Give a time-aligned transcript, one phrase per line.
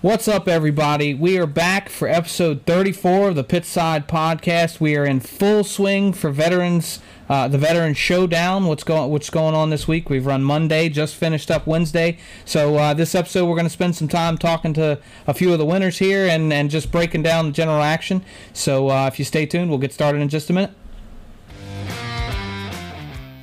[0.00, 1.12] What's up, everybody?
[1.12, 4.78] We are back for episode 34 of the Pitside Podcast.
[4.78, 8.66] We are in full swing for veterans, uh, the Veteran Showdown.
[8.66, 10.08] What's going What's going on this week?
[10.08, 12.16] We've run Monday, just finished up Wednesday.
[12.44, 15.58] So uh, this episode, we're going to spend some time talking to a few of
[15.58, 18.24] the winners here and and just breaking down the general action.
[18.52, 20.77] So uh, if you stay tuned, we'll get started in just a minute.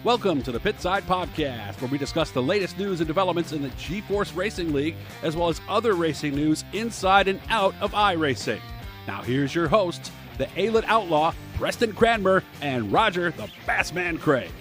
[0.06, 3.70] Welcome to the Pitside Podcast, where we discuss the latest news and developments in the
[3.70, 8.62] G Force Racing League, as well as other racing news inside and out of iRacing.
[9.08, 14.52] Now, here's your hosts, the A-Lit Outlaw, Preston Cranmer, and Roger the Bassman Craig.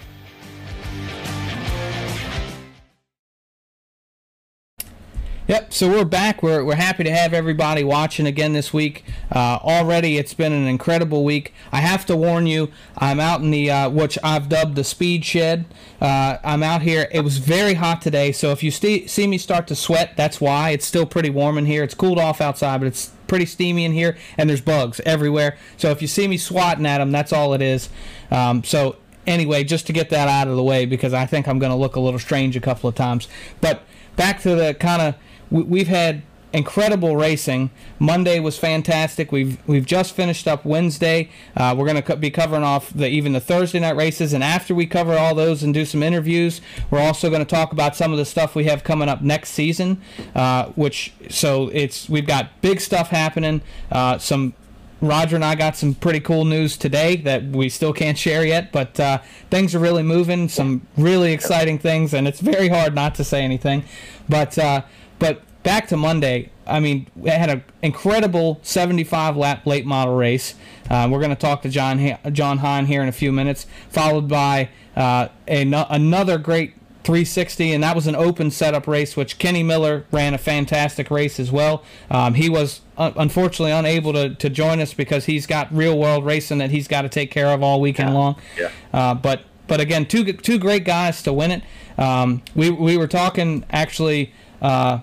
[5.46, 6.42] Yep, so we're back.
[6.42, 9.04] We're, we're happy to have everybody watching again this week.
[9.30, 11.52] Uh, already, it's been an incredible week.
[11.70, 15.22] I have to warn you, I'm out in the, uh, which I've dubbed the speed
[15.22, 15.66] shed.
[16.00, 17.08] Uh, I'm out here.
[17.12, 20.40] It was very hot today, so if you st- see me start to sweat, that's
[20.40, 20.70] why.
[20.70, 21.84] It's still pretty warm in here.
[21.84, 25.58] It's cooled off outside, but it's pretty steamy in here, and there's bugs everywhere.
[25.76, 27.90] So if you see me swatting at them, that's all it is.
[28.30, 31.58] Um, so anyway, just to get that out of the way, because I think I'm
[31.58, 33.28] going to look a little strange a couple of times.
[33.60, 33.82] But
[34.16, 35.14] back to the kind of
[35.62, 36.22] we've had
[36.54, 37.70] incredible racing.
[37.98, 39.32] Monday was fantastic.
[39.32, 41.28] We've we've just finished up Wednesday.
[41.56, 44.74] Uh, we're going to be covering off the even the Thursday night races, and after
[44.74, 46.60] we cover all those and do some interviews,
[46.90, 49.50] we're also going to talk about some of the stuff we have coming up next
[49.50, 50.00] season.
[50.34, 53.60] Uh, which so it's we've got big stuff happening.
[53.92, 54.54] Uh, some.
[55.00, 58.72] Roger and I got some pretty cool news today that we still can't share yet,
[58.72, 59.18] but uh,
[59.50, 60.48] things are really moving.
[60.48, 63.84] Some really exciting things, and it's very hard not to say anything.
[64.30, 64.82] But uh,
[65.18, 66.50] but back to Monday.
[66.66, 70.54] I mean, we had an incredible 75 lap late model race.
[70.88, 74.28] Uh, we're going to talk to John John Hine here in a few minutes, followed
[74.28, 79.62] by uh, a, another great 360, and that was an open setup race, which Kenny
[79.62, 81.84] Miller ran a fantastic race as well.
[82.10, 86.24] Um, he was uh, unfortunately unable to, to join us because he's got real world
[86.24, 88.14] racing that he's got to take care of all weekend yeah.
[88.14, 88.36] long.
[88.58, 88.70] Yeah.
[88.92, 91.62] Uh, but but again, two two great guys to win it.
[91.98, 94.32] Um, we we were talking actually
[94.64, 95.00] uh,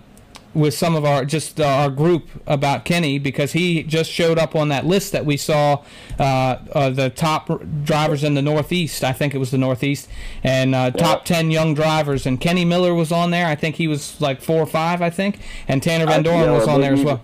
[0.53, 4.55] with some of our just uh, our group about Kenny because he just showed up
[4.55, 5.83] on that list that we saw
[6.19, 9.03] uh, uh, the top drivers in the Northeast.
[9.03, 10.09] I think it was the Northeast
[10.44, 12.25] and uh, top ten young drivers.
[12.25, 13.45] And Kenny Miller was on there.
[13.45, 15.01] I think he was like four or five.
[15.01, 17.22] I think, and Tanner Van Doren yeah, was on there as well.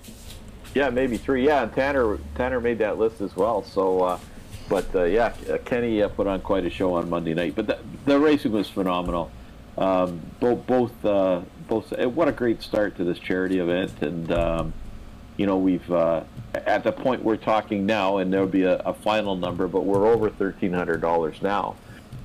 [0.74, 1.46] Yeah, maybe three.
[1.46, 3.64] Yeah, and Tanner Tanner made that list as well.
[3.64, 4.04] So.
[4.04, 4.20] Uh,
[4.70, 5.30] but uh, yeah,
[5.64, 7.56] Kenny put on quite a show on Monday night.
[7.56, 9.32] But the, the racing was phenomenal.
[9.78, 11.06] Um, both both
[11.68, 11.92] both.
[11.92, 14.74] What a great start to this charity event, and um,
[15.38, 16.24] you know we've uh,
[16.54, 20.08] at the point we're talking now, and there'll be a, a final number, but we're
[20.08, 21.76] over thirteen hundred dollars now,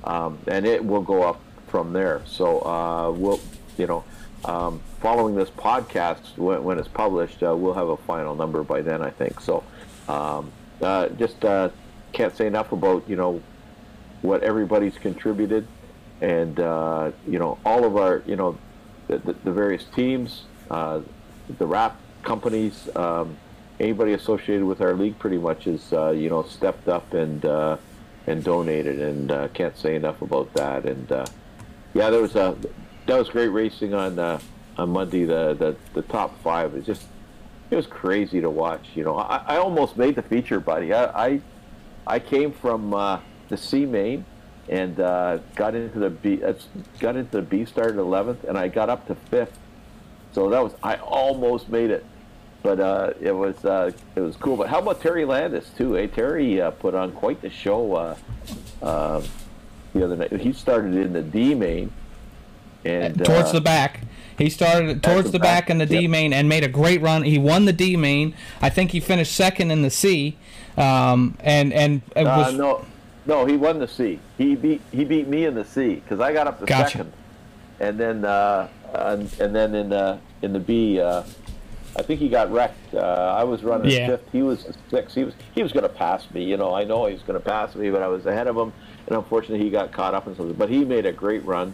[0.03, 2.21] um, and it will go up from there.
[2.25, 3.39] So uh, we'll,
[3.77, 4.03] you know,
[4.45, 8.81] um, following this podcast when, when it's published, uh, we'll have a final number by
[8.81, 9.39] then, I think.
[9.39, 9.63] So
[10.07, 11.69] um, uh, just uh,
[12.11, 13.41] can't say enough about you know
[14.21, 15.67] what everybody's contributed
[16.21, 18.57] and uh, you know all of our you know
[19.07, 21.01] the, the, the various teams, uh,
[21.57, 23.37] the wrap companies, um,
[23.79, 27.77] anybody associated with our league pretty much is uh, you know stepped up and uh,
[28.27, 30.85] and donated, and uh, can't say enough about that.
[30.85, 31.25] And uh,
[31.93, 32.57] yeah, there was a
[33.07, 34.39] that was great racing on uh,
[34.77, 35.25] on Monday.
[35.25, 37.05] The, the the top five is just
[37.69, 38.87] it was crazy to watch.
[38.95, 40.93] You know, I, I almost made the feature, buddy.
[40.93, 41.41] I I,
[42.07, 42.91] I came from
[43.49, 44.25] the C main
[44.69, 46.43] and uh, got into the B.
[46.43, 46.53] Uh,
[46.99, 47.65] got into the B.
[47.65, 49.57] Started eleventh, and I got up to fifth.
[50.33, 52.05] So that was I almost made it,
[52.61, 54.57] but uh, it was uh, it was cool.
[54.57, 55.93] But how about Terry Landis too?
[55.93, 58.15] Hey, Terry uh, put on quite the show uh,
[58.81, 59.21] uh,
[59.93, 60.31] the other night.
[60.33, 61.91] He started in the D main,
[62.85, 64.01] and towards the back.
[64.35, 66.09] He started towards the, the back, back in the D yep.
[66.09, 67.21] main and made a great run.
[67.21, 68.33] He won the D main.
[68.61, 70.37] I think he finished second in the C,
[70.75, 72.83] um, and and it was no
[73.25, 74.19] no, he won the C.
[74.37, 76.97] He beat he beat me in the C because I got up to gotcha.
[76.97, 77.13] second,
[77.79, 81.23] and then uh, and, and, then in the in the B, uh,
[81.95, 82.93] I think he got wrecked.
[82.93, 82.99] Uh,
[83.37, 84.07] I was running yeah.
[84.07, 84.31] fifth.
[84.31, 85.15] He was sixth.
[85.15, 86.43] He was he was going to pass me.
[86.43, 88.57] You know, I know he was going to pass me, but I was ahead of
[88.57, 88.73] him,
[89.07, 90.55] and unfortunately he got caught up in something.
[90.55, 91.73] But he made a great run.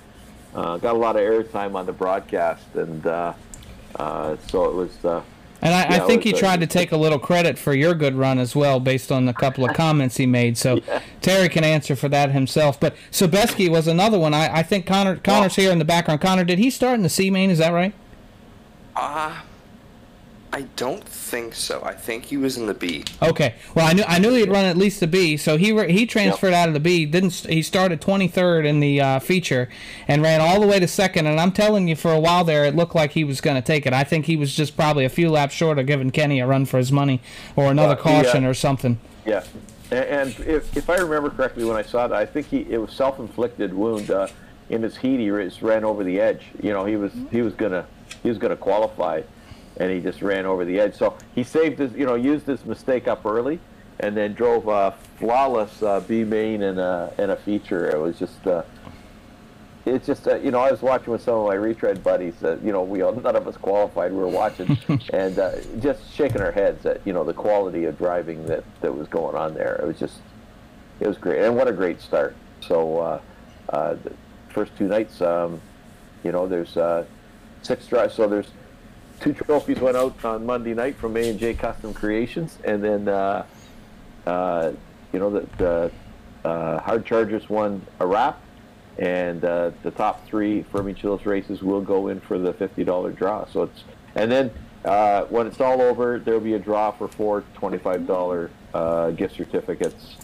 [0.54, 3.34] Uh, got a lot of airtime on the broadcast, and uh,
[3.96, 5.24] uh, so it was
[5.62, 8.40] and I, I think he tried to take a little credit for your good run
[8.40, 10.58] as well, based on a couple of comments he made.
[10.58, 11.02] So yeah.
[11.22, 12.80] Terry can answer for that himself.
[12.80, 14.34] But Sobeski was another one.
[14.34, 16.22] I, I think Connor Connor's well, here in the background.
[16.22, 17.50] Connor, did he start in the C main?
[17.50, 17.94] Is that right?
[18.96, 19.42] Uh,
[20.52, 21.82] I don't think so.
[21.84, 23.06] I think he was in the B.
[23.22, 23.56] Okay.
[23.76, 25.38] Well, I knew I knew he'd run at least the B.
[25.38, 27.06] So he re- he transferred out of the B.
[27.06, 29.70] Didn't he started 23rd in the uh, feature
[30.08, 31.28] and ran all the way to second.
[31.28, 33.62] And I'm telling you, for a while there, it looked like he was going to
[33.62, 33.94] take it.
[33.94, 36.66] I think he was just probably a few laps short of giving Kenny a run
[36.66, 37.22] for his money
[37.56, 39.00] or another uh, caution or something.
[39.26, 39.44] Yeah,
[39.92, 42.80] and, and if, if I remember correctly, when I saw that, I think he it
[42.80, 44.10] was self-inflicted wound.
[44.10, 44.28] Uh,
[44.70, 46.44] in his heat, he ran over the edge.
[46.62, 47.86] You know, he was he was gonna
[48.24, 49.22] he was gonna qualify,
[49.80, 50.96] and he just ran over the edge.
[50.96, 53.60] So he saved his you know used his mistake up early,
[54.00, 57.90] and then drove a flawless uh, B main and a and a feature.
[57.90, 58.46] It was just.
[58.46, 58.64] Uh,
[59.86, 62.44] it's just uh, you know I was watching with some of my retread buddies.
[62.44, 64.12] Uh, you know we all, none of us qualified.
[64.12, 64.78] We were watching
[65.14, 68.94] and uh, just shaking our heads at you know the quality of driving that that
[68.94, 69.76] was going on there.
[69.82, 70.20] It was just
[71.00, 72.36] it was great and what a great start.
[72.62, 73.22] So uh,
[73.70, 74.12] uh, the
[74.50, 75.62] first two nights, um,
[76.24, 77.06] you know, there's uh,
[77.62, 78.16] six drives.
[78.16, 78.50] So there's
[79.20, 83.08] two trophies went out on Monday night from A and J Custom Creations, and then
[83.08, 83.46] uh,
[84.26, 84.72] uh,
[85.12, 85.92] you know the, the
[86.48, 88.42] uh, Hard Chargers won a wrap,
[88.98, 93.12] and uh, the top three Fermi Chillis races will go in for the fifty dollar
[93.12, 93.46] draw.
[93.46, 93.84] So it's
[94.16, 94.52] and then
[94.86, 99.36] uh, when it's all over, there'll be a draw for four twenty-five dollar uh, gift
[99.36, 100.16] certificates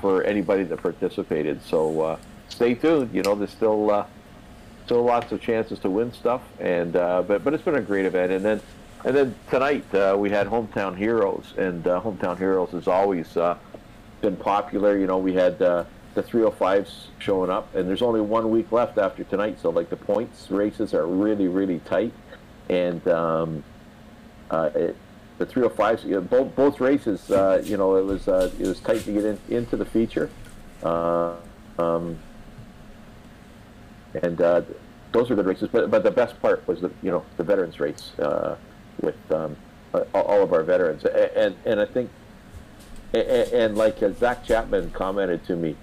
[0.00, 1.62] for anybody that participated.
[1.64, 2.18] So
[2.48, 3.14] stay tuned.
[3.14, 4.06] You know, there's still
[4.88, 8.06] still lots of chances to win stuff, and uh, but but it's been a great
[8.06, 8.32] event.
[8.32, 8.58] And then
[9.04, 13.58] and then tonight uh, we had Hometown Heroes, and uh, Hometown Heroes has always uh,
[14.22, 14.96] been popular.
[14.96, 18.96] You know, we had uh, the 305s showing up, and there's only one week left
[18.96, 22.14] after tonight, so like the points races are really really tight,
[22.70, 23.62] and um,
[24.50, 24.96] uh, it,
[25.36, 27.28] the 305s, you know, both both races,
[27.68, 30.30] you know, it was it was tight to get in, into the feature.
[30.82, 32.18] Um,
[34.22, 34.62] and uh,
[35.12, 35.68] those were good races.
[35.70, 38.56] But but the best part was the you know the veterans race uh,
[39.00, 39.56] with um,
[39.94, 42.10] uh, all of our veterans, A- and and I think
[43.14, 45.76] and, and like uh, Zach Chapman commented to me,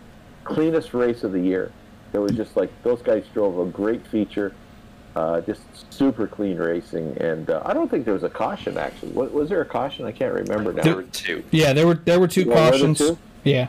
[0.43, 1.71] cleanest race of the year.
[2.13, 4.53] It was just like those guys drove a great feature.
[5.15, 5.61] Uh, just
[5.93, 9.13] super clean racing, and uh, I don't think there was a caution actually.
[9.13, 10.05] Was, was there a caution?
[10.05, 10.83] I can't remember now.
[10.83, 11.41] There were two.
[11.51, 12.97] Yeah, there were there were two Yeah, were cautions.
[12.97, 13.17] two?
[13.45, 13.67] Yeah.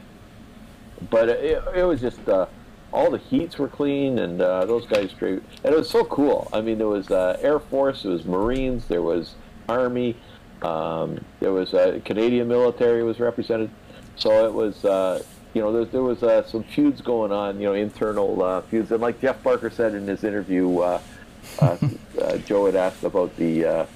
[1.09, 2.47] but it, it was just uh,
[2.93, 6.49] all the heats were clean and uh, those guys drove and it was so cool.
[6.53, 9.35] I mean there was uh, air force there was marines there was
[9.69, 10.17] army
[10.62, 13.71] um, there was uh, canadian military was represented.
[14.17, 15.23] So it was uh,
[15.55, 18.91] you know there, there was uh, some feuds going on you know internal uh, feuds.
[18.93, 20.69] And like jeff barker said in his interview
[22.44, 23.87] joe had asked about the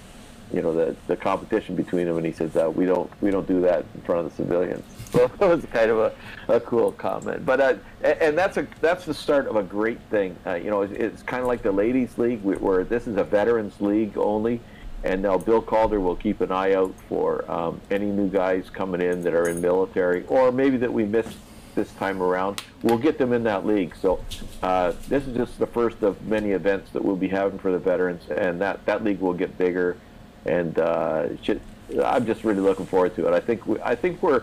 [0.52, 3.60] you know the the competition between them, and he said, we don't we don't do
[3.62, 4.84] that in front of the civilians.
[5.12, 6.12] So it was kind of a,
[6.48, 7.44] a cool comment.
[7.44, 7.74] But uh,
[8.04, 10.36] and that's a that's the start of a great thing.
[10.46, 13.16] Uh, you know, it's, it's kind of like the ladies' league, where- where this is
[13.16, 14.60] a veterans league only.
[15.02, 19.00] And now Bill Calder will keep an eye out for um, any new guys coming
[19.00, 21.36] in that are in military, or maybe that we missed
[21.74, 22.62] this time around.
[22.82, 23.94] We'll get them in that league.
[23.96, 24.22] So
[24.62, 27.78] uh, this is just the first of many events that we'll be having for the
[27.78, 29.96] veterans, and that, that league will get bigger.
[30.44, 31.62] And uh, should,
[32.04, 33.32] I'm just really looking forward to it.
[33.32, 34.42] I think we, I think we're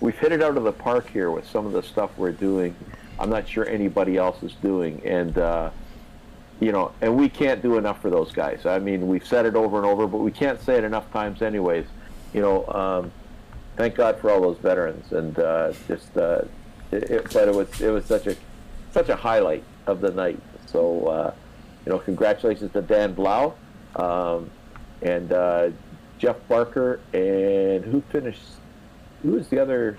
[0.00, 2.74] we've hit it out of the park here with some of the stuff we're doing.
[3.18, 5.70] I'm not sure anybody else is doing, and uh,
[6.60, 8.66] you know, and we can't do enough for those guys.
[8.66, 11.42] I mean, we've said it over and over, but we can't say it enough times,
[11.42, 11.86] anyways.
[12.32, 13.12] You know, um,
[13.76, 16.42] thank God for all those veterans, and uh, just, uh,
[16.90, 18.36] it, it, but it was it was such a
[18.92, 20.40] such a highlight of the night.
[20.66, 21.34] So, uh,
[21.86, 23.54] you know, congratulations to Dan Blau
[23.96, 24.50] um,
[25.02, 25.70] and uh,
[26.18, 28.42] Jeff Barker, and who finished?
[29.22, 29.98] Who was the other?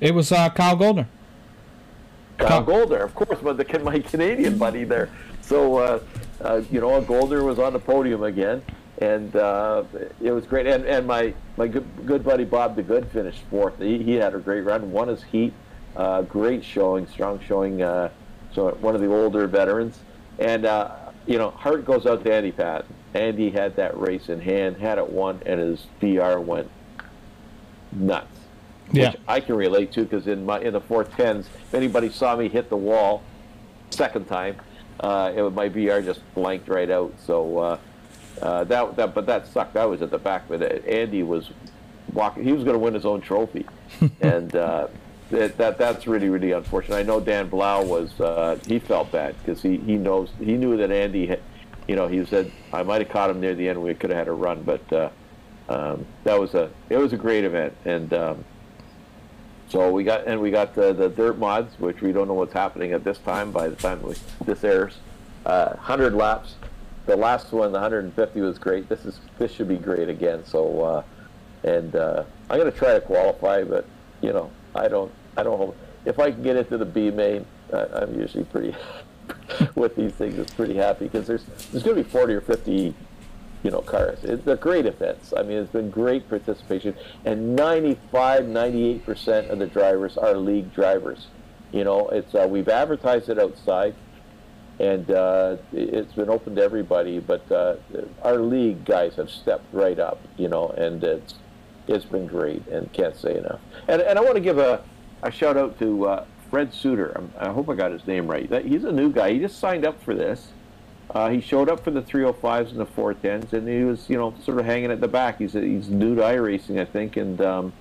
[0.00, 1.08] It was uh, Kyle Goldner.
[2.38, 5.10] Kyle Kyle- Golder, of course, but the my Canadian buddy there.
[5.40, 6.00] So uh,
[6.40, 8.62] uh, you know, Goldner was on the podium again,
[8.98, 9.84] and uh,
[10.22, 10.66] it was great.
[10.66, 13.78] And, and my my good, good buddy Bob the Good finished fourth.
[13.78, 15.52] He, he had a great run, won his heat,
[15.96, 17.82] uh, great showing, strong showing.
[17.82, 18.10] Uh,
[18.54, 19.98] so one of the older veterans,
[20.38, 20.94] and uh,
[21.26, 22.94] you know, heart goes out to Andy Patton.
[23.14, 26.70] Andy had that race in hand, had it won, and his VR went
[27.90, 28.37] nuts
[28.92, 29.10] Yeah.
[29.10, 32.36] which I can relate to because in my in the four tens, if anybody saw
[32.36, 33.22] me hit the wall
[33.90, 34.56] second time,
[35.00, 37.12] uh, it, my VR just blanked right out.
[37.24, 37.78] So uh,
[38.40, 39.76] uh, that that but that sucked.
[39.76, 41.50] I was at the back, but Andy was
[42.12, 42.44] walking.
[42.44, 43.66] He was going to win his own trophy,
[44.20, 44.88] and uh,
[45.30, 46.96] that, that that's really really unfortunate.
[46.96, 50.76] I know Dan Blau was uh, he felt bad because he he knows he knew
[50.78, 51.40] that Andy had,
[51.86, 53.82] you know he said I might have caught him near the end.
[53.82, 54.92] We could have had a run, but.
[54.92, 55.10] Uh,
[55.68, 58.44] um, that was a it was a great event, and um,
[59.68, 62.52] so we got and we got the, the dirt mods, which we don't know what's
[62.52, 63.52] happening at this time.
[63.52, 64.96] By the time we, this airs,
[65.44, 66.54] uh, hundred laps,
[67.06, 68.88] the last one, the 150 was great.
[68.88, 70.44] This is this should be great again.
[70.44, 71.02] So, uh,
[71.64, 73.86] and uh, I'm to try to qualify, but
[74.22, 75.74] you know, I don't, I don't.
[76.04, 78.74] If I can get into the B main, I, I'm usually pretty
[79.74, 80.38] with these things.
[80.38, 82.94] It's pretty happy because there's there's to be 40 or 50
[83.62, 84.22] you know, cars.
[84.24, 85.34] It, they're great events.
[85.36, 90.72] I mean, it's been great participation, and 95, 98 percent of the drivers are league
[90.72, 91.26] drivers.
[91.72, 93.94] You know, it's uh, we've advertised it outside,
[94.78, 97.18] and uh, it's been open to everybody.
[97.18, 97.76] But uh,
[98.22, 100.20] our league guys have stepped right up.
[100.36, 101.34] You know, and it's
[101.86, 103.60] it's been great, and can't say enough.
[103.88, 104.82] And and I want to give a
[105.22, 107.20] a shout out to uh, Fred Suter.
[107.38, 108.50] I hope I got his name right.
[108.64, 109.32] He's a new guy.
[109.32, 110.52] He just signed up for this
[111.10, 114.34] uh, he showed up for the 305s and the 410s, and he was, you know,
[114.44, 115.38] sort of hanging at the back.
[115.38, 117.72] He's he's new to iRacing, I think, and um,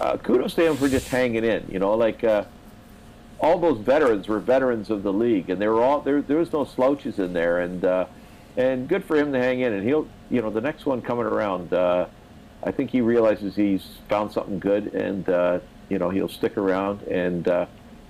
[0.00, 1.66] uh, kudos to him for just hanging in.
[1.70, 2.44] You know, like uh,
[3.40, 6.22] all those veterans were veterans of the league, and they were all there.
[6.22, 8.06] There was no slouches in there, and uh,
[8.56, 9.74] and good for him to hang in.
[9.74, 12.06] And he'll, you know, the next one coming around, uh,
[12.62, 15.58] I think he realizes he's found something good, and uh,
[15.90, 17.46] you know, he'll stick around, and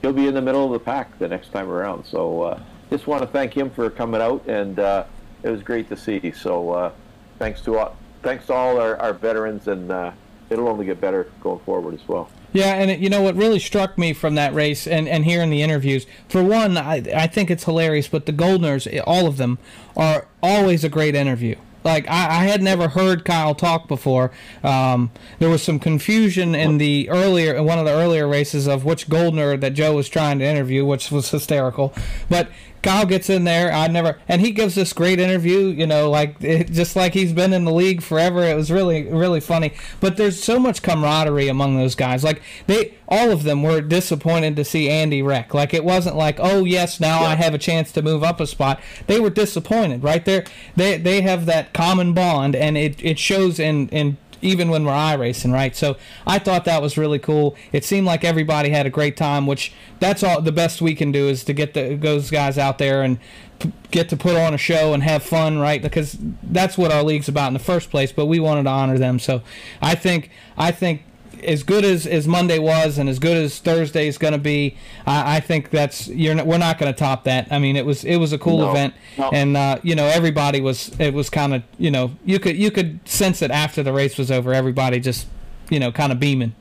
[0.02, 2.04] he'll be in the middle of the pack the next time around.
[2.06, 5.04] So just want to thank him for coming out, and uh,
[5.42, 6.32] it was great to see.
[6.32, 6.92] So uh,
[7.38, 10.12] thanks to all, thanks to all our, our veterans, and uh,
[10.50, 12.30] it'll only get better going forward as well.
[12.52, 15.62] Yeah, and you know what really struck me from that race, and, and hearing the
[15.62, 16.06] interviews.
[16.28, 19.58] For one, I I think it's hilarious, but the Goldners, all of them,
[19.96, 21.56] are always a great interview.
[21.86, 24.32] Like I, I had never heard Kyle talk before.
[24.64, 28.84] Um, there was some confusion in the earlier, in one of the earlier races of
[28.84, 31.94] which Goldner that Joe was trying to interview, which was hysterical.
[32.28, 32.48] But
[32.86, 33.72] Kyle gets in there.
[33.72, 35.66] I never, and he gives this great interview.
[35.66, 38.44] You know, like it, just like he's been in the league forever.
[38.44, 39.72] It was really, really funny.
[39.98, 42.22] But there's so much camaraderie among those guys.
[42.22, 45.52] Like they, all of them were disappointed to see Andy wreck.
[45.52, 47.26] Like it wasn't like, oh yes, now yeah.
[47.26, 48.80] I have a chance to move up a spot.
[49.08, 50.44] They were disappointed, right there.
[50.76, 54.92] They they have that common bond, and it it shows in in even when we're
[54.92, 55.74] iRacing, right?
[55.74, 57.56] So I thought that was really cool.
[57.72, 61.12] It seemed like everybody had a great time, which that's all the best we can
[61.12, 63.18] do is to get the, those guys out there and
[63.58, 65.80] p- get to put on a show and have fun, right?
[65.82, 68.12] Because that's what our league's about in the first place.
[68.12, 69.42] But we wanted to honor them, so
[69.80, 71.02] I think I think
[71.42, 74.76] as good as, as Monday was and as good as Thursday is going to be,
[75.06, 77.48] I, I, think that's you're not, we're not going to top that.
[77.50, 79.30] I mean, it was it was a cool no, event, no.
[79.32, 82.70] and uh, you know everybody was it was kind of you know you could you
[82.70, 84.52] could sense it after the race was over.
[84.52, 85.26] Everybody just
[85.70, 86.54] you know kind of beaming.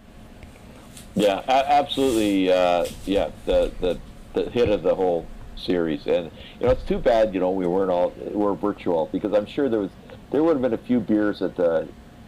[1.15, 2.51] Yeah, absolutely.
[2.51, 3.99] Uh, yeah, the, the
[4.33, 7.65] the hit of the whole series, and you know it's too bad you know we
[7.67, 9.91] weren't all we're virtual because I'm sure there was
[10.31, 11.87] there would have been a few beers at the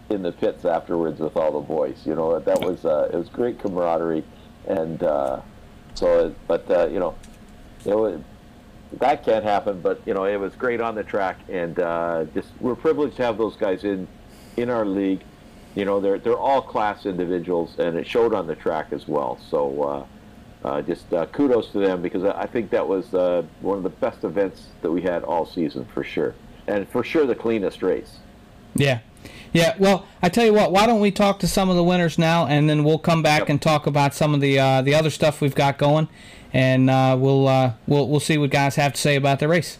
[0.10, 1.98] in the pits afterwards with all the boys.
[2.06, 4.24] You know, that was uh, it was great camaraderie,
[4.68, 5.42] and uh,
[5.96, 6.34] so.
[6.48, 7.16] But uh, you know,
[7.86, 8.22] it was
[8.94, 9.82] that can't happen.
[9.82, 13.24] But you know, it was great on the track, and uh, just we're privileged to
[13.24, 14.08] have those guys in
[14.56, 15.22] in our league.
[15.76, 19.40] You know, they're they're all class individuals, and it showed on the track as well.
[19.50, 19.84] So.
[19.84, 20.06] Uh,
[20.64, 23.90] uh, just uh, kudos to them because I think that was uh, one of the
[23.90, 26.34] best events that we had all season for sure,
[26.66, 28.18] and for sure the cleanest race.
[28.76, 29.00] Yeah,
[29.54, 30.72] yeah, well, I tell you what.
[30.72, 33.42] Why don't we talk to some of the winners now, and then we'll come back
[33.42, 33.50] yep.
[33.50, 36.08] and talk about some of the uh, the other stuff we've got going,
[36.54, 39.80] and uh, we'll uh, we'll we'll see what guys have to say about the race.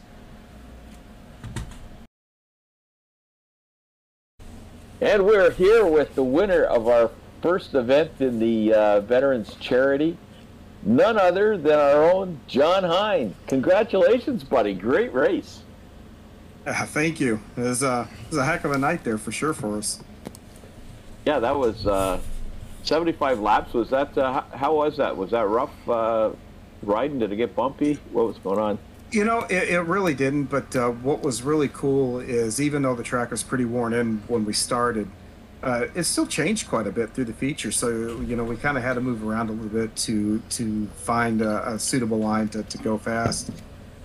[5.00, 10.18] And we're here with the winner of our first event in the uh, Veterans Charity,
[10.82, 13.36] none other than our own John Hine.
[13.48, 14.74] Congratulations, buddy!
[14.74, 15.62] Great race.
[16.68, 17.40] Uh, thank you.
[17.56, 20.00] It was, uh, it was, a heck of a night there for sure for us.
[21.26, 22.20] Yeah, that was uh,
[22.84, 23.74] 75 laps.
[23.74, 25.16] Was that uh, how was that?
[25.16, 26.32] Was that rough uh,
[26.84, 27.20] riding?
[27.20, 27.96] Did it get bumpy?
[28.12, 28.80] What was going on?
[29.12, 30.46] You know, it, it really didn't.
[30.46, 34.24] But uh, what was really cool is even though the track was pretty worn in
[34.28, 35.10] when we started,
[35.64, 37.74] it still changed quite a bit through the feature.
[37.74, 37.90] So
[38.22, 41.42] you know, we kind of had to move around a little bit to to find
[41.42, 43.52] a, a suitable line to, to go fast.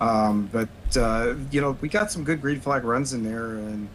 [0.03, 0.67] Um, but
[0.97, 3.87] uh, you know, we got some good green flag runs in there, and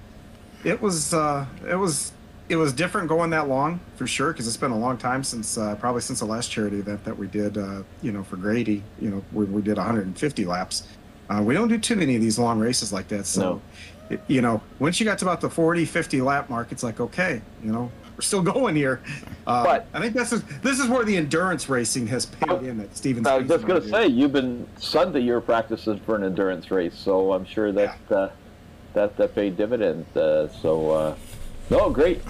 [0.65, 2.13] it was uh, it was
[2.49, 5.59] it was different going that long for sure because it's been a long time since
[5.59, 7.59] uh, probably since the last charity event that we did.
[7.59, 10.85] Uh, you know, for Grady, you know, we, we did 150 laps.
[11.29, 13.41] Uh, we don't do too many of these long races like that, so.
[13.41, 13.63] No.
[14.11, 16.99] It, you know, once you got to about the 40, 50 lap mark, it's like,
[16.99, 19.01] okay, you know, we're still going here.
[19.47, 22.81] Uh, but I think this is this is where the endurance racing has paid in
[22.81, 23.29] at Stevens.
[23.29, 26.99] I was just going to say you've been Sunday your practices for an endurance race,
[26.99, 28.17] so I'm sure that yeah.
[28.17, 28.31] uh,
[28.95, 30.15] that that paid dividends.
[30.17, 31.17] Uh, so uh,
[31.71, 32.21] no, great,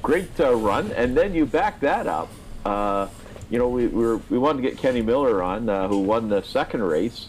[0.00, 2.28] great uh, run, and then you back that up.
[2.64, 3.08] Uh,
[3.50, 6.40] you know, we we, were, we wanted to get Kenny Miller on, who won the
[6.42, 7.26] second race,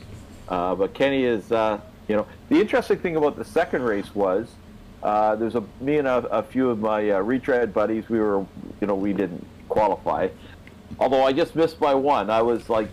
[0.48, 4.48] but Kenny is you You know, the interesting thing about the second race was
[5.04, 8.08] uh, there's a me and a, a few of my uh, retread buddies.
[8.10, 8.46] We were,
[8.80, 10.30] you know, we didn't qualify.
[11.00, 12.30] Although I just missed by one.
[12.30, 12.90] I was like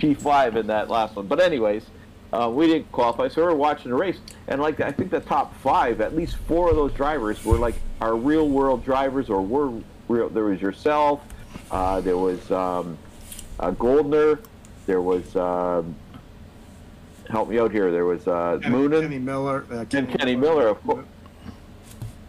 [0.00, 1.26] P5 in that last one.
[1.26, 1.84] But anyways,
[2.32, 5.20] uh, we didn't qualify, so we were watching the race, and like I think the
[5.20, 9.40] top five, at least four of those drivers were like our real world drivers, or
[9.40, 10.28] were real.
[10.28, 11.20] There was yourself,
[11.70, 12.98] uh, there was um,
[13.60, 14.40] uh, Goldner,
[14.86, 15.94] there was um,
[17.30, 17.90] help me out here.
[17.90, 19.64] There was uh, Kenny, Moonen Kenny Miller.
[19.70, 21.06] Uh, and Kenny Miller, of course.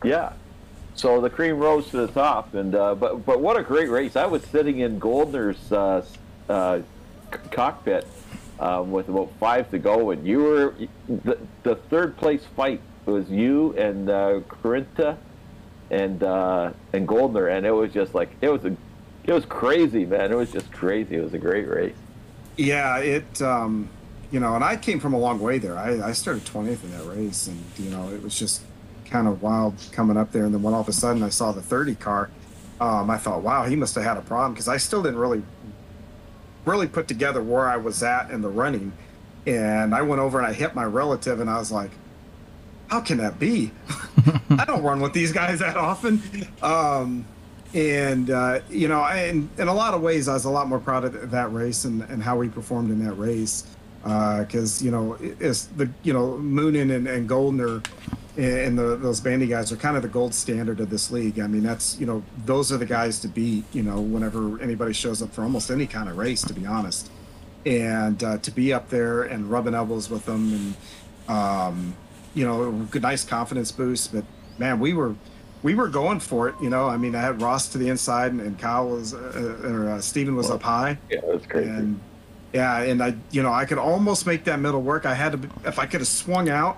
[0.04, 0.34] Yeah.
[0.96, 4.16] So the cream rose to the top, and uh, but but what a great race!
[4.16, 6.04] I was sitting in Goldner's uh,
[6.50, 6.80] uh,
[7.51, 8.08] cockpit
[8.60, 10.74] um, with about five to go, and you were
[11.08, 15.18] the, the third place fight was you and uh, Corinta
[15.92, 18.75] and uh, and Goldner, and it was just like it was a
[19.24, 20.32] it was crazy, man.
[20.32, 21.18] It was just crazy.
[21.18, 21.96] It was a great race.
[22.58, 23.42] Yeah, it.
[23.42, 23.89] Um,
[24.32, 25.77] you know, and I came from a long way there.
[25.77, 28.62] I, I started 20th in that race, and you know, it was just
[29.10, 30.46] kind of wild coming up there.
[30.46, 32.30] And then when all of a sudden I saw the 30 car,
[32.80, 35.44] um, I thought, wow, he must have had a problem because I still didn't really,
[36.66, 38.94] really put together where I was at in the running.
[39.46, 41.92] And I went over and I hit my relative, and I was like,
[42.88, 43.72] how can that be?
[44.50, 46.22] I don't run with these guys that often.
[46.62, 47.26] Um,
[47.74, 50.80] and uh, you know, in in a lot of ways, I was a lot more
[50.80, 53.66] proud of that race and, and how we performed in that race.
[54.04, 57.82] Because you know, it's the you know Moonen and, and Goldner
[58.38, 61.39] and the, those bandy guys are kind of the gold standard of this league.
[61.39, 63.63] I mean, that's you know, those are the guys to beat.
[63.74, 67.10] You know, whenever anybody shows up for almost any kind of race, to be honest.
[67.65, 71.96] And uh, to be up there and rubbing elbows with them, and um,
[72.34, 74.13] you know, good, nice confidence boost.
[74.13, 74.24] But
[74.58, 75.15] man, we were
[75.63, 76.56] we were going for it.
[76.62, 79.60] You know, I mean, I had Ross to the inside, and, and Kyle was uh,
[79.63, 81.00] or uh, Steven was up high.
[81.10, 81.70] Yeah, that's crazy.
[81.70, 82.00] And
[82.53, 85.06] yeah, and I, you know, I could almost make that middle work.
[85.06, 86.77] I had to, if I could have swung out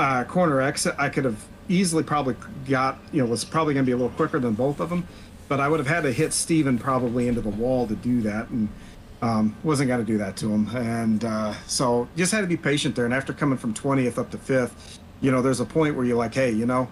[0.00, 2.34] uh, corner exit, I could have easily probably
[2.68, 5.06] got, you know, was probably going to be a little quicker than both of them,
[5.48, 8.48] but I would have had to hit Steven probably into the wall to do that,
[8.48, 8.68] and
[9.22, 10.74] um, wasn't going to do that to him.
[10.74, 13.04] And uh, so just had to be patient there.
[13.04, 16.16] And after coming from 20th up to fifth, you know, there's a point where you're
[16.16, 16.88] like, hey, you know,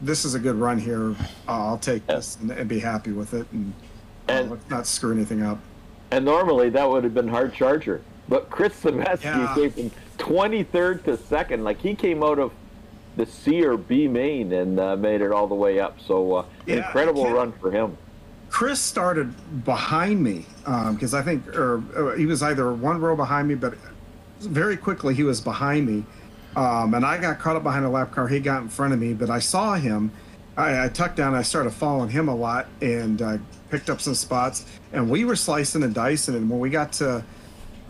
[0.00, 1.10] this is a good run here.
[1.48, 3.72] Uh, I'll take this and, and, be happy with it, and,
[4.28, 5.58] uh, And- let's not screw anything up.
[6.12, 8.02] And normally that would have been hard charger.
[8.28, 9.54] But Chris Saveski Yeah.
[9.54, 11.64] came from 23rd to second.
[11.64, 12.52] Like he came out of
[13.16, 15.98] the C or B main and uh, made it all the way up.
[16.00, 17.96] So uh, Yeah, incredible run for him.
[18.50, 20.44] Chris started behind me
[20.90, 23.74] because I think, or, or he was either one row behind me, but
[24.40, 26.04] very quickly he was behind me,
[26.54, 28.28] um, and I got caught up behind a lap car.
[28.28, 30.12] He got in front of me, but I saw him.
[30.56, 31.34] I, I tucked down.
[31.34, 33.38] I started following him a lot and uh,
[33.70, 34.66] picked up some spots.
[34.92, 36.34] And we were slicing and dicing.
[36.34, 37.24] And when we got to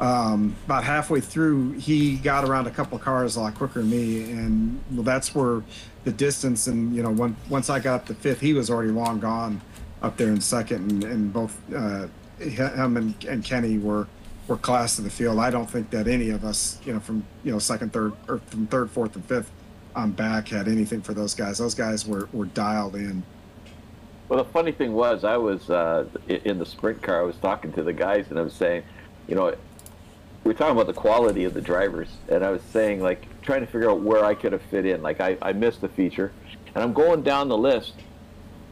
[0.02, 4.32] um, about halfway through, he got around a couple cars a lot quicker than me,
[4.32, 5.62] and well, that's where
[6.02, 6.66] the distance.
[6.66, 9.60] And you know, when, once I got up to fifth, he was already long gone
[10.02, 12.08] up there in second, and, and both uh,
[12.40, 14.08] him and, and Kenny were
[14.48, 15.38] were class of the field.
[15.38, 18.38] I don't think that any of us, you know, from you know second, third, or
[18.46, 19.52] from third, fourth, and fifth
[19.94, 21.58] on back had anything for those guys.
[21.58, 23.22] Those guys were were dialed in.
[24.28, 27.20] Well, the funny thing was, I was uh, in the sprint car.
[27.20, 28.82] I was talking to the guys, and I was saying,
[29.28, 29.54] you know,
[30.44, 33.60] we were talking about the quality of the drivers, and I was saying, like, trying
[33.60, 35.02] to figure out where I could have fit in.
[35.02, 36.32] Like, I, I missed a feature,
[36.74, 37.94] and I'm going down the list,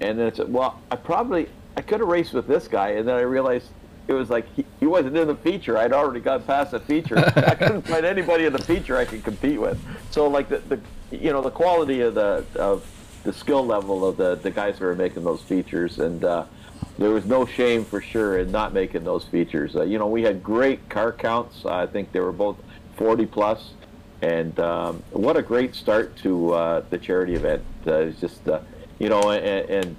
[0.01, 3.17] and then it's well, I probably I could have raced with this guy, and then
[3.17, 3.69] I realized
[4.09, 5.79] it was like he, he wasn't in the feature.
[5.79, 7.19] I'd already got past the feature.
[7.37, 9.81] I couldn't find anybody in the feature I could compete with.
[10.11, 10.81] So, like the, the
[11.13, 12.85] you know the quality of the of
[13.23, 16.45] the skill level of the the guys who are making those features, and uh,
[16.99, 19.77] there was no shame for sure in not making those features.
[19.77, 21.65] Uh, you know, we had great car counts.
[21.65, 22.57] I think they were both
[22.97, 23.73] 40 plus,
[24.23, 27.63] and um, what a great start to uh, the charity event.
[27.87, 28.61] Uh, it's just, uh,
[28.99, 29.97] you know, and, and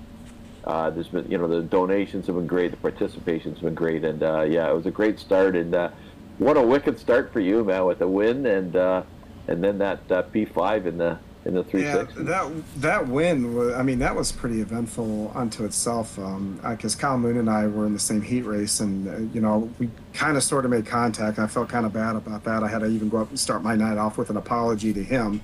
[0.66, 4.22] uh, there's been, you know, the donations have been great, the participation's been great, and
[4.22, 5.56] uh, yeah, it was a great start.
[5.56, 5.92] And
[6.38, 9.06] what a wicked start for you, man, with a win and
[9.48, 13.56] and then that uh, P5 in the in the Yeah, that that win.
[13.56, 16.20] Was, I mean, that was pretty eventful unto itself.
[16.62, 19.70] Because Kyle Moon and I were in the same heat race, and uh, you know,
[19.80, 21.40] we kind of sort of made contact.
[21.40, 22.64] I felt kind of bad about that.
[22.64, 25.04] I had to even go up and start my night off with an apology to
[25.04, 25.42] him,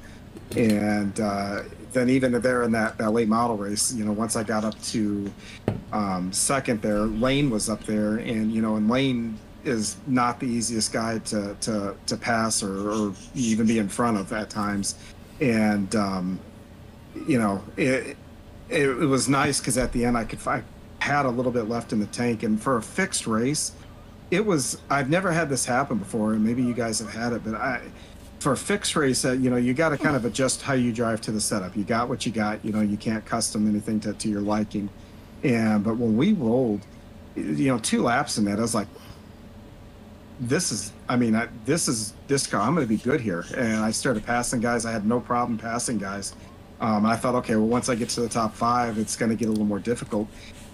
[0.56, 4.44] and uh, then even there in that, that late model race, you know, once I
[4.44, 5.32] got up to
[5.92, 10.46] um, second there, Lane was up there, and you know, and Lane is not the
[10.46, 14.96] easiest guy to to, to pass or, or even be in front of at times,
[15.40, 16.40] and um,
[17.28, 18.18] you know, it
[18.70, 20.64] it, it was nice because at the end I could I
[21.00, 23.72] had a little bit left in the tank, and for a fixed race,
[24.32, 27.44] it was I've never had this happen before, and maybe you guys have had it,
[27.44, 27.82] but I
[28.40, 30.94] for a fixed race, uh, you know, you got to kind of adjust how you
[30.94, 31.76] drive to the setup.
[31.76, 32.64] You got what you got.
[32.64, 34.90] You know, you can't custom anything to, to your liking.
[35.44, 36.82] And but when we rolled,
[37.36, 38.88] you know, two laps in that, I was like,
[40.40, 40.92] this is.
[41.10, 42.62] I mean, I, this is this car.
[42.62, 43.46] I'm going to be good here.
[43.56, 44.86] And I started passing guys.
[44.86, 46.34] I had no problem passing guys.
[46.80, 49.36] Um, I thought, okay, well, once I get to the top five, it's going to
[49.36, 50.28] get a little more difficult.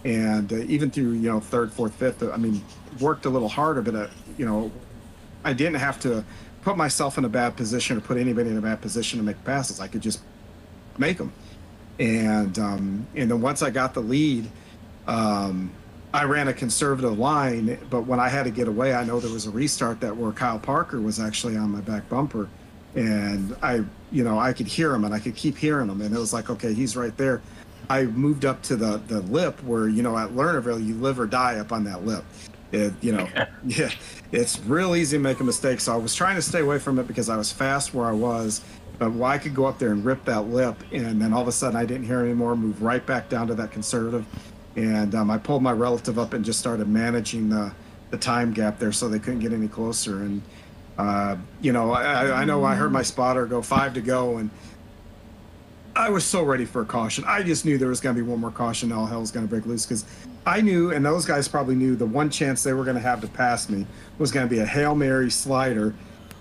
[0.03, 2.61] And uh, even through you know third, fourth, fifth, I mean,
[2.99, 4.71] worked a little harder, but uh, you know,
[5.43, 6.25] I didn't have to
[6.61, 9.41] put myself in a bad position or put anybody in a bad position to make
[9.43, 9.79] passes.
[9.79, 10.21] I could just
[10.97, 11.31] make them.
[11.99, 14.49] And um, and then once I got the lead,
[15.07, 15.71] um,
[16.13, 17.77] I ran a conservative line.
[17.89, 20.31] But when I had to get away, I know there was a restart that where
[20.31, 22.47] Kyle Parker was actually on my back bumper,
[22.95, 26.15] and I you know I could hear him and I could keep hearing him, and
[26.15, 27.41] it was like okay, he's right there.
[27.89, 31.25] I moved up to the the lip where you know at Lernerville you live or
[31.25, 32.23] die up on that lip.
[32.71, 33.27] It, you know,
[33.65, 33.91] yeah,
[34.31, 35.79] it's real easy to make a mistake.
[35.79, 38.13] So I was trying to stay away from it because I was fast where I
[38.13, 38.61] was.
[38.99, 41.47] But why I could go up there and rip that lip, and then all of
[41.47, 42.55] a sudden I didn't hear anymore.
[42.55, 44.25] Move right back down to that conservative,
[44.75, 47.73] and um, I pulled my relative up and just started managing the
[48.11, 50.21] the time gap there, so they couldn't get any closer.
[50.21, 50.41] And
[50.97, 54.49] uh, you know, I, I know I heard my spotter go five to go, and
[55.95, 57.23] I was so ready for a caution.
[57.27, 58.91] I just knew there was going to be one more caution.
[58.91, 60.05] All hell was going to break loose because
[60.45, 63.21] I knew, and those guys probably knew, the one chance they were going to have
[63.21, 63.85] to pass me
[64.17, 65.95] was going to be a hail mary slider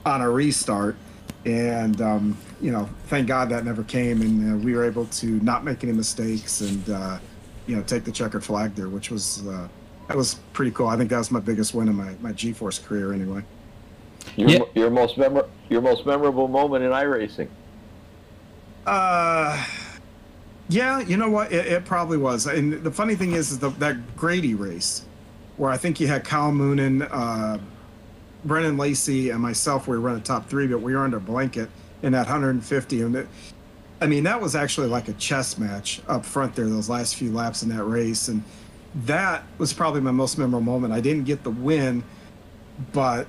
[0.04, 0.96] on a restart.
[1.44, 5.26] And um, you know, thank God that never came, and uh, we were able to
[5.40, 7.18] not make any mistakes and uh,
[7.66, 9.68] you know take the checkered flag there, which was uh,
[10.08, 10.88] that was pretty cool.
[10.88, 13.42] I think that was my biggest win in my, my G-force career, anyway.
[14.36, 14.58] Your, Yeah.
[14.74, 17.48] your most memor- your most memorable moment in iRacing.
[18.86, 19.64] Uh,
[20.68, 21.52] yeah, you know what?
[21.52, 22.46] It, it probably was.
[22.46, 25.04] And the funny thing is, is the, that Grady race,
[25.56, 27.58] where I think you had Kyle Moonen, uh,
[28.44, 29.86] Brennan Lacey, and myself.
[29.86, 31.68] We were running top three, but we were under blanket
[32.02, 33.02] in that 150.
[33.02, 33.28] And it,
[34.02, 36.66] I mean, that was actually like a chess match up front there.
[36.66, 38.42] Those last few laps in that race, and
[39.06, 40.92] that was probably my most memorable moment.
[40.92, 42.02] I didn't get the win,
[42.92, 43.28] but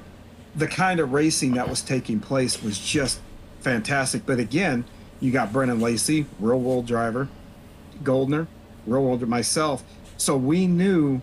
[0.56, 3.20] the kind of racing that was taking place was just
[3.60, 4.26] fantastic.
[4.26, 4.84] But again,
[5.20, 7.30] you got Brennan Lacey, real world driver,
[8.04, 8.48] Goldner,
[8.88, 9.84] real world myself.
[10.18, 11.22] So we knew,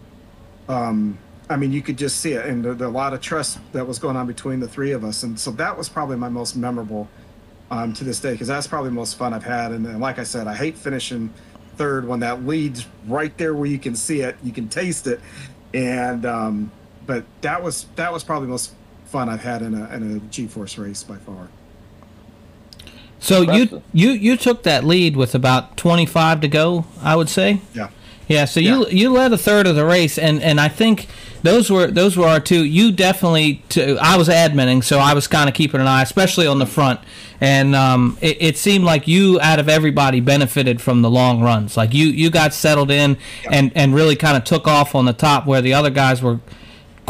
[0.69, 3.59] um, I mean, you could just see it, and there, there a lot of trust
[3.73, 5.25] that was going on between the three of us.
[5.25, 7.09] And so that was probably my most memorable
[7.71, 9.73] um, to this day because that's probably the most fun I've had.
[9.73, 11.33] And, and like I said, I hate finishing
[11.77, 15.21] third when that leads right there where you can see it, you can taste it,
[15.73, 16.71] and um,
[17.07, 18.75] but that was that was probably the most
[19.07, 21.49] fun I've had in a in a G-force race by far.
[23.19, 27.61] So you you you took that lead with about 25 to go, I would say.
[27.75, 27.91] Yeah.
[28.31, 28.93] Yeah, so you Yeah.
[28.93, 31.09] you led a third of the race, and, and I think
[31.43, 32.64] those were those were our two.
[32.64, 33.61] You definitely.
[33.69, 36.66] T- I was adminning, so I was kind of keeping an eye, especially on the
[36.66, 37.01] front,
[37.40, 41.77] and um, it, it seemed like you, out of everybody, benefited from the long runs.
[41.77, 43.16] Like you you got settled in
[43.51, 46.38] and and really kind of took off on the top, where the other guys were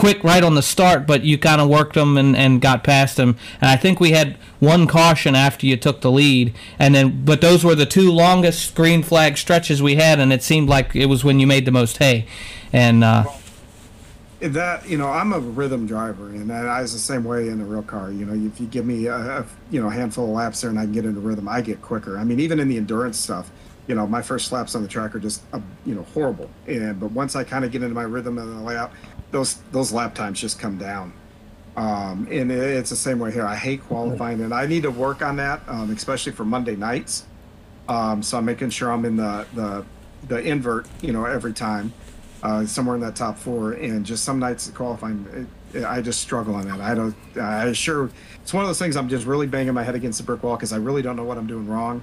[0.00, 3.18] quick right on the start, but you kind of worked them and, and got past
[3.18, 3.36] them.
[3.60, 7.42] And I think we had one caution after you took the lead, and then but
[7.42, 11.06] those were the two longest green flag stretches we had, and it seemed like it
[11.06, 12.26] was when you made the most hay.
[12.72, 13.24] And uh,
[14.40, 17.64] that you know i'm a rhythm driver and i was the same way in a
[17.64, 20.62] real car you know if you give me a, a you know handful of laps
[20.62, 22.78] there and i can get into rhythm i get quicker i mean even in the
[22.78, 23.50] endurance stuff
[23.86, 26.98] you know my first laps on the track are just uh, you know horrible and
[26.98, 28.92] but once i kind of get into my rhythm and the layout
[29.30, 31.12] those those lap times just come down
[31.76, 34.90] um, and it, it's the same way here i hate qualifying and i need to
[34.90, 37.26] work on that um, especially for monday nights
[37.88, 39.84] um, so i'm making sure i'm in the the
[40.28, 41.92] the invert you know every time
[42.42, 43.72] uh, somewhere in that top four.
[43.72, 46.80] And just some nights qualifying, it, I just struggle on that.
[46.80, 47.14] I don't.
[47.36, 48.10] I sure
[48.42, 48.96] it's one of those things.
[48.96, 51.24] I'm just really banging my head against the brick wall because I really don't know
[51.24, 52.02] what I'm doing wrong.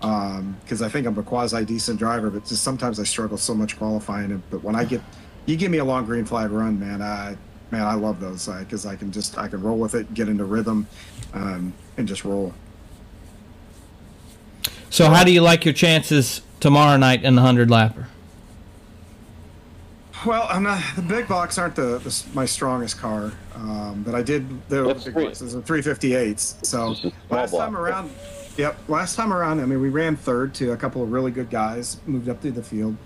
[0.00, 3.78] Because I think I'm a quasi decent driver, but just sometimes I struggle so much
[3.78, 4.42] qualifying.
[4.50, 5.00] But when I get,
[5.46, 7.00] you give me a long green flag run, man.
[7.00, 7.36] I
[7.70, 10.44] man, I love those because I can just I can roll with it, get into
[10.44, 10.86] rhythm,
[11.32, 12.52] um, and just roll.
[14.90, 18.06] so, how do you like your chances tomorrow night in the hundred lapper?
[20.24, 20.82] Well, I'm not.
[20.96, 25.04] The big blocks aren't the, the my strongest car, um, but I did the That's
[25.04, 25.22] big three.
[25.24, 25.38] blocks.
[25.40, 26.64] Those are 358s.
[26.64, 28.10] So Just a last time around,
[28.56, 28.76] yep.
[28.88, 31.98] Last time around, I mean, we ran third to a couple of really good guys,
[32.06, 32.96] moved up through the field.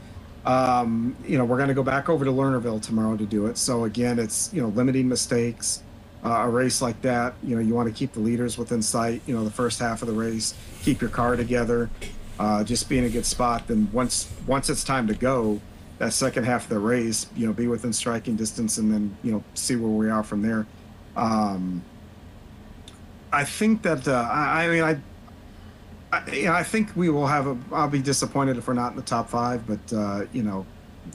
[0.44, 3.59] Um, you know, we're going to go back over to Lernerville tomorrow to do it.
[3.59, 5.83] So again, it's you know limiting mistakes.
[6.22, 9.22] Uh, a race like that, you know, you want to keep the leaders within sight.
[9.26, 11.88] You know, the first half of the race, keep your car together,
[12.38, 13.66] uh, just be in a good spot.
[13.68, 15.61] Then once once it's time to go,
[15.98, 19.33] that second half of the race, you know, be within striking distance, and then you
[19.33, 20.66] know see where we are from there.
[21.16, 21.83] Um,
[23.33, 24.98] I think that uh, I, I mean I.
[26.12, 27.57] I, I think we will have a.
[27.73, 30.66] I'll be disappointed if we're not in the top five, but uh, you know,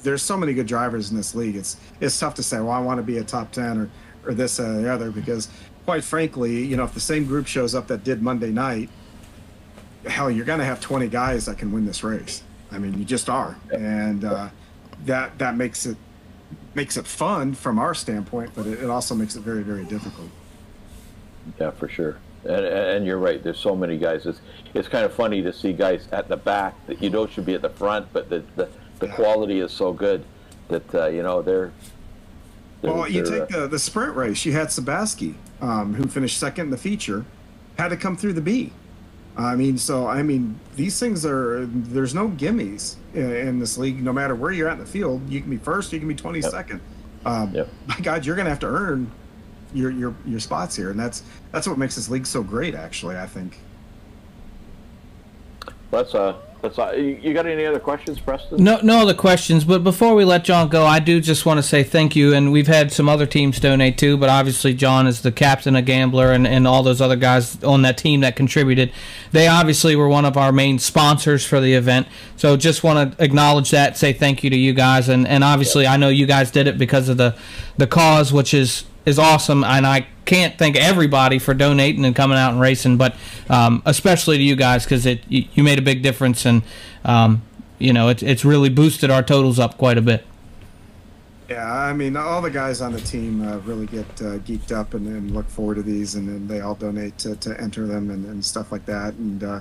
[0.04, 1.56] there's so many good drivers in this league.
[1.56, 2.58] It's it's tough to say.
[2.60, 3.90] Well, I want to be a top ten or
[4.26, 5.50] or this or the other because,
[5.86, 8.90] quite frankly, you know, if the same group shows up that did Monday night,
[10.08, 12.44] hell, you're going to have 20 guys that can win this race.
[12.72, 14.50] I mean, you just are, and uh,
[15.06, 15.98] that that makes it
[16.74, 20.30] makes it fun from our standpoint, but it, it also makes it very very difficult.
[21.60, 22.18] Yeah, for sure.
[22.46, 23.42] And, and you're right.
[23.44, 24.26] There's so many guys.
[24.26, 24.40] It's
[24.74, 27.56] it's kind of funny to see guys at the back that you know should be
[27.56, 30.24] at the front, but the the, the quality is so good
[30.68, 31.72] that uh, you know they're.
[32.82, 34.46] they're Well, you they're, take the, the sprint race.
[34.46, 37.26] You had Sabaski, um, who finished second in the feature,
[37.78, 38.72] had to come through the B.
[39.38, 44.02] I mean, so I mean, these things are there's no gimmies in, in this league.
[44.02, 46.16] No matter where you're at in the field, you can be first, you can be
[46.16, 46.80] twenty second.
[47.26, 47.70] Um, Yep.
[47.88, 49.10] My God, you're going to have to earn
[49.76, 52.76] your your your spots here, and that's that's what makes this league so great.
[52.76, 53.60] Actually, I think.
[55.92, 58.64] That's uh, that's uh, you you got any other questions, Preston?
[58.64, 59.64] No, no other questions.
[59.64, 62.34] But before we let John go, I do just want to say thank you.
[62.34, 65.82] And we've had some other teams donate too, but obviously John is the captain a
[65.82, 68.92] Gambler, and, and all those other guys on that team that contributed.
[69.32, 72.08] They obviously were one of our main sponsors for the event.
[72.36, 75.86] So just want to acknowledge that, say thank you to you guys, and and obviously
[75.86, 77.38] I know you guys did it because of the
[77.78, 82.38] the cause, which is is awesome, and I can't thank everybody for donating and coming
[82.38, 83.16] out and racing, but
[83.50, 86.64] um, especially to you guys because it you, made a big difference, and
[87.04, 87.44] um,
[87.78, 90.26] you know it's it's really boosted our totals up quite a bit.
[91.50, 94.96] Yeah, I mean, all the guys on the team uh, really get uh, geeked up
[94.96, 98.10] and, and look forward to these, and then they all donate to, to enter them
[98.10, 99.14] and, and stuff like that.
[99.14, 99.60] And uh,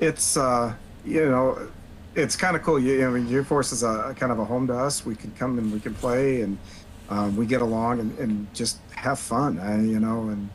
[0.00, 0.74] it's, uh,
[1.06, 1.70] you know,
[2.14, 2.78] it's kind of cool.
[2.78, 5.06] You, I mean, Force is a kind of a home to us.
[5.06, 6.58] We can come and we can play, and
[7.14, 9.56] um, we get along and, and just have fun,
[9.88, 10.50] you know, and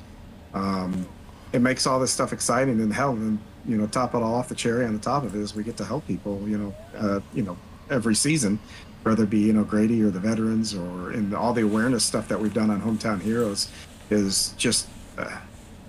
[0.53, 1.07] um,
[1.53, 2.81] it makes all this stuff exciting.
[2.81, 5.35] And hell, and you know, top it all off, the cherry on the top of
[5.35, 7.57] it is we get to help people, you know, uh, you know,
[7.89, 8.59] every season
[9.03, 12.27] whether it be you know Grady or the veterans or in all the awareness stuff
[12.27, 13.69] that we've done on Hometown Heroes
[14.09, 15.37] is just uh,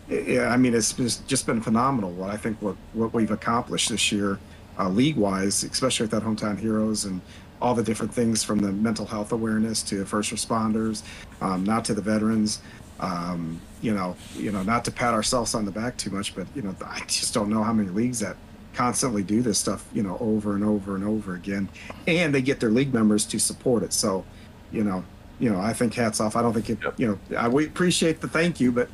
[0.08, 3.88] yeah I mean it's just, just been phenomenal what I think what what we've accomplished
[3.88, 4.38] this year
[4.78, 7.20] uh, league wise especially with that Hometown Heroes and
[7.60, 11.02] all the different things from the mental health awareness to first responders
[11.40, 12.60] um, not to the veterans.
[13.00, 16.46] Um, you know you know not to pat ourselves on the back too much but
[16.54, 18.36] you know I just don't know how many leagues that
[18.74, 21.68] constantly do this stuff you know over and over and over again.
[22.06, 23.92] And they get their league members to support it.
[23.92, 24.24] So
[24.72, 25.04] you know
[25.38, 26.36] you know i think hats off.
[26.36, 28.88] I don't think it you know i we appreciate the thank you but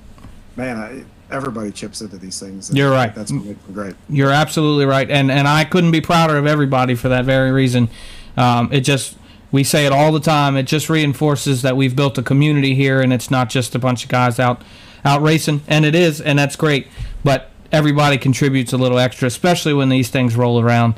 [0.55, 2.73] man I, everybody chips into these things.
[2.73, 3.15] You're right.
[3.15, 3.95] that's what makes them great.
[4.09, 7.89] You're absolutely right, and and I couldn't be prouder of everybody for that very reason.
[8.37, 9.17] Um, it just
[9.53, 10.57] we say it all the time.
[10.57, 14.05] It just reinforces that we've built a community here, and it's not just a bunch
[14.05, 14.63] of guys out
[15.05, 16.89] out racing, and it is, and that's great.
[17.23, 20.95] But everybody contributes a little extra, especially when these things roll around,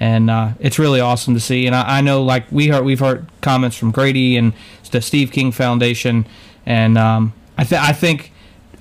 [0.00, 1.66] and uh, it's really awesome to see.
[1.66, 4.52] And I, I know, like we heard, we've heard comments from Grady and
[4.90, 6.26] the Steve King Foundation,
[6.66, 8.31] and um, I, th- I think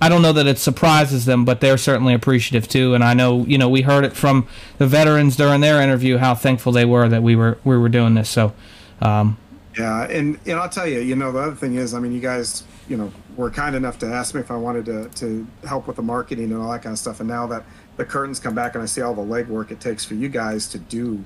[0.02, 2.96] I don't know that it surprises them, but they're certainly appreciative too.
[2.96, 4.48] And I know, you know, we heard it from
[4.80, 8.16] the veterans during their interview how thankful they were that we were we were doing
[8.16, 8.30] this.
[8.30, 8.54] So,
[9.02, 9.38] um,
[9.78, 12.20] yeah and and i'll tell you you know the other thing is i mean you
[12.20, 15.88] guys you know were kind enough to ask me if i wanted to to help
[15.88, 17.64] with the marketing and all that kind of stuff and now that
[17.98, 20.68] the curtains come back and i see all the legwork it takes for you guys
[20.68, 21.24] to do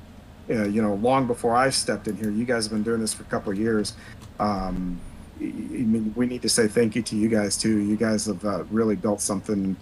[0.50, 3.14] uh, you know long before i stepped in here you guys have been doing this
[3.14, 3.94] for a couple of years
[4.40, 5.00] um
[5.40, 7.78] I mean, we need to say thank you to you guys too.
[7.78, 9.76] You guys have uh, really built something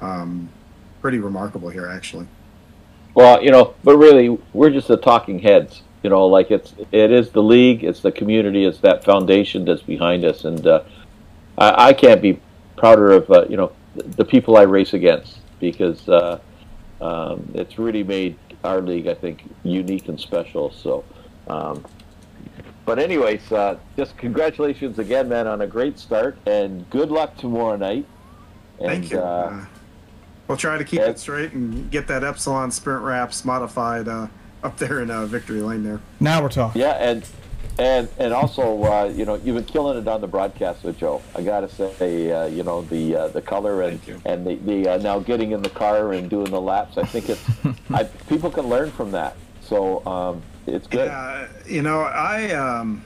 [0.00, 0.48] um,
[1.00, 2.26] pretty remarkable here, actually.
[3.14, 5.82] Well, you know, but really, we're just the talking heads.
[6.02, 9.82] You know, like it's it is the league, it's the community, it's that foundation that's
[9.82, 10.82] behind us, and uh,
[11.56, 12.40] I, I can't be
[12.76, 16.38] prouder of uh, you know the people I race against because uh,
[17.00, 20.70] um, it's really made our league, I think, unique and special.
[20.70, 21.04] So,
[21.48, 21.84] um,
[22.88, 27.76] but anyways, uh, just congratulations again, man, on a great start, and good luck tomorrow
[27.76, 28.06] night.
[28.80, 29.18] And, Thank you.
[29.18, 29.66] Uh, Uh,
[30.46, 34.28] we'll try to keep it straight and get that Epsilon Sprint Wraps modified uh,
[34.62, 36.00] up there in uh, Victory Lane there.
[36.18, 36.80] now we're talking.
[36.80, 37.26] Yeah, and
[37.78, 41.20] and and also, uh, you know, you've been killing it on the broadcast with Joe.
[41.34, 44.96] I gotta say, uh, you know, the uh, the color and and the, the uh,
[44.96, 46.96] now getting in the car and doing the laps.
[46.96, 47.44] I think it's
[47.90, 49.36] I, people can learn from that.
[49.60, 50.42] So um,
[50.74, 51.06] it's good.
[51.06, 53.04] Yeah, you know, I um,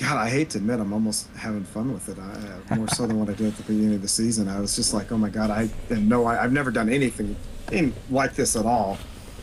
[0.00, 2.18] God, I hate to admit, I'm almost having fun with it.
[2.18, 4.48] I, uh, more so than what I did at the beginning of the season.
[4.48, 7.36] I was just like, oh my God, I and no, I, I've never done anything
[7.70, 8.98] in, like this at all.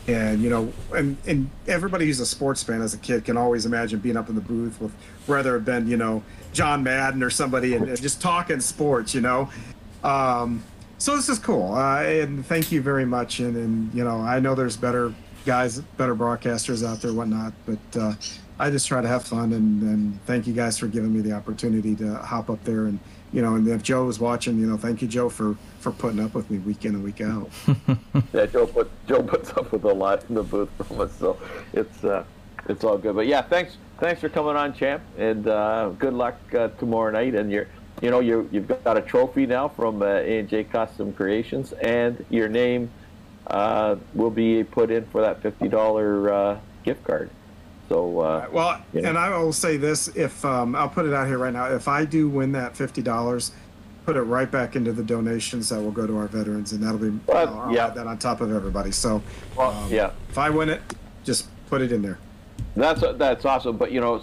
[0.08, 3.66] And you know, and and everybody who's a sports fan as a kid can always
[3.66, 4.92] imagine being up in the booth with
[5.28, 9.50] it been you know John Madden or somebody and, and just talking sports, you know.
[10.02, 10.64] Um,
[10.96, 13.38] so this is cool, uh, and thank you very much.
[13.38, 15.14] And, and you know, I know there's better
[15.48, 18.12] guys, better broadcasters out there, whatnot, but uh,
[18.58, 19.54] I just try to have fun.
[19.54, 22.84] And, and thank you guys for giving me the opportunity to hop up there.
[22.84, 23.00] And
[23.32, 26.20] you know, and if Joe was watching, you know, thank you, Joe, for for putting
[26.20, 27.50] up with me week in and week out.
[28.34, 31.38] yeah, Joe put Joe puts up with a lot in the booth from us, so
[31.72, 32.24] it's uh,
[32.68, 33.14] it's all good.
[33.14, 37.34] But yeah, thanks thanks for coming on, champ, and uh, good luck uh, tomorrow night.
[37.34, 37.68] And you're
[38.02, 42.48] you know you you've got a trophy now from uh, A&J Custom Creations, and your
[42.48, 42.90] name
[43.48, 47.30] uh, will be put in for that fifty dollar uh, gift card.
[47.88, 51.38] So uh, well, and I will say this: if um, I'll put it out here
[51.38, 53.52] right now, if I do win that fifty dollars,
[54.04, 56.98] put it right back into the donations that will go to our veterans, and that'll
[56.98, 57.88] be well, I'll yeah.
[57.88, 58.92] that on top of everybody.
[58.92, 59.22] So
[59.56, 60.82] well, um, yeah, if I win it,
[61.24, 62.18] just put it in there.
[62.76, 64.22] That's that's awesome, but you know,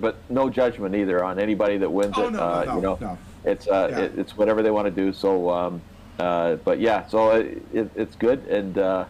[0.00, 2.32] but no judgment either on anybody that wins oh, it.
[2.32, 3.18] No, uh, no, you know, no.
[3.44, 3.98] it's uh, yeah.
[4.00, 5.12] it, it's whatever they want to do.
[5.12, 5.80] So, um,
[6.18, 9.04] uh, but yeah, so it, it, it's good, and uh,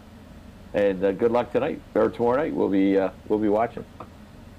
[0.73, 2.55] and uh, good luck tonight or tomorrow night.
[2.55, 3.85] We'll be uh, we'll be watching.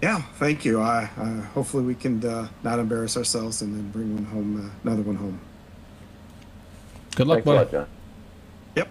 [0.02, 0.82] Yeah, thank you.
[0.82, 4.88] I uh, hopefully we can uh, not embarrass ourselves and then bring one home, uh,
[4.88, 5.40] another one home.
[7.16, 7.88] Good luck, Thanks buddy.
[8.76, 8.90] Yep.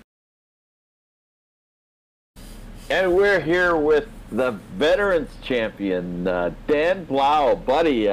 [2.90, 8.08] And we're here with the veterans champion, uh, Dan Blau, buddy.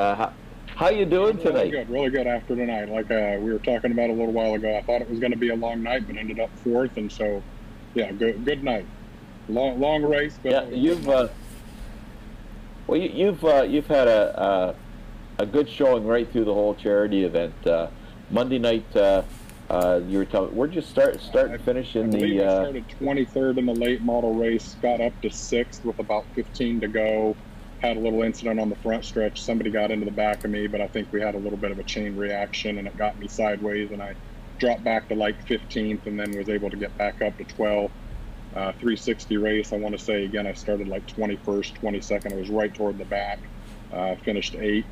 [0.82, 1.70] How you doing really tonight?
[1.70, 2.90] Good, really good after tonight.
[2.90, 5.32] Like uh, we were talking about a little while ago, I thought it was going
[5.32, 7.44] to be a long night, but ended up fourth, and so
[7.94, 8.88] yeah, good good night.
[9.48, 11.28] Long long race, but yeah, you've uh,
[12.88, 14.76] well, you, have uh, you've had a,
[15.38, 17.54] a, a good showing right through the whole charity event.
[17.68, 17.90] Uh,
[18.32, 19.22] Monday night, uh,
[19.70, 22.42] uh, you were telling where'd you start start and finish in the?
[22.42, 26.26] I uh, started 23rd in the late model race, got up to sixth with about
[26.34, 27.36] 15 to go.
[27.82, 29.42] Had a little incident on the front stretch.
[29.42, 31.72] Somebody got into the back of me, but I think we had a little bit
[31.72, 34.16] of a chain reaction, and it got me sideways, and I
[34.60, 37.90] dropped back to like 15th, and then was able to get back up to 12th
[38.56, 39.74] uh, 360 race.
[39.74, 42.34] I want to say again, I started like 21st, 22nd.
[42.34, 43.40] I was right toward the back.
[43.92, 44.88] Uh, finished eighth,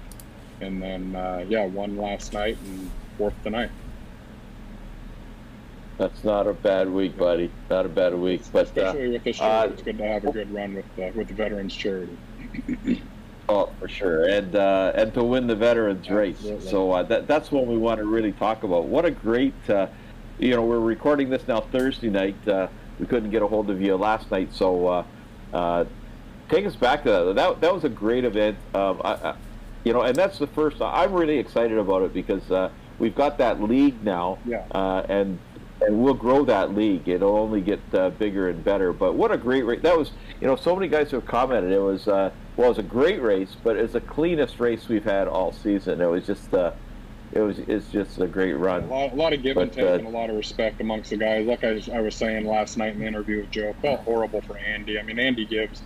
[0.61, 3.71] and then uh, yeah, won last night and fourth tonight.
[5.97, 7.51] That's not a bad week, buddy.
[7.69, 10.23] Not a bad week, but uh, especially with this charity, uh, it's good to have
[10.25, 12.17] a good run with uh, with the veterans charity.
[13.49, 16.45] Oh, for sure, and and to win the veterans race.
[16.59, 18.85] So that that's what we want to really talk about.
[18.85, 22.35] What a great, you know, we're recording this now Thursday night
[22.99, 24.53] we couldn't get a hold of you last night.
[24.53, 25.03] So uh,
[25.53, 25.85] uh,
[26.49, 27.35] take us back to that.
[27.35, 28.57] That, that was a great event.
[28.73, 29.35] Um, I, I,
[29.83, 30.81] you know, and that's the first.
[30.81, 34.65] I'm really excited about it because uh, we've got that league now, yeah.
[34.71, 35.39] Uh, and
[35.81, 37.07] and we'll grow that league.
[37.07, 38.93] It'll only get uh, bigger and better.
[38.93, 39.81] But what a great race!
[39.81, 40.11] That was,
[40.41, 41.71] you know, so many guys who have commented.
[41.71, 45.05] It was uh, well, it was a great race, but it's the cleanest race we've
[45.05, 46.01] had all season.
[46.01, 46.53] It was just
[47.31, 48.83] it was it's just a great run.
[48.83, 50.81] A lot, a lot of give but, and take uh, and a lot of respect
[50.81, 51.45] amongst the guys.
[51.45, 54.57] Like I, I was saying last night in the interview with Joe, felt horrible for
[54.57, 54.99] Andy.
[54.99, 55.81] I mean, Andy gives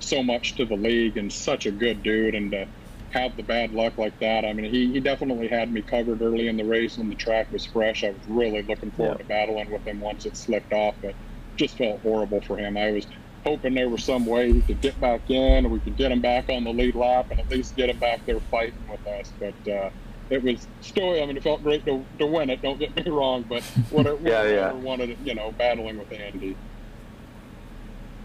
[0.00, 2.66] so much to the league and such a good dude, and to
[3.10, 4.44] have the bad luck like that.
[4.44, 7.50] I mean, he, he definitely had me covered early in the race when the track
[7.52, 8.04] was fresh.
[8.04, 9.22] I was really looking forward yeah.
[9.22, 11.14] to battling with him once it slipped off, but
[11.56, 12.76] just felt horrible for him.
[12.76, 13.06] I was
[13.44, 16.48] hoping there was some way he could get back in, we could get him back
[16.48, 19.32] on the lead lap, and at least get him back there fighting with us.
[19.38, 19.90] But uh,
[20.30, 21.10] it was still.
[21.22, 22.60] I mean, it felt great to, to win it.
[22.62, 24.72] Don't get me wrong, but what it yeah, yeah.
[24.72, 26.56] wanted, it, you know, battling with Andy.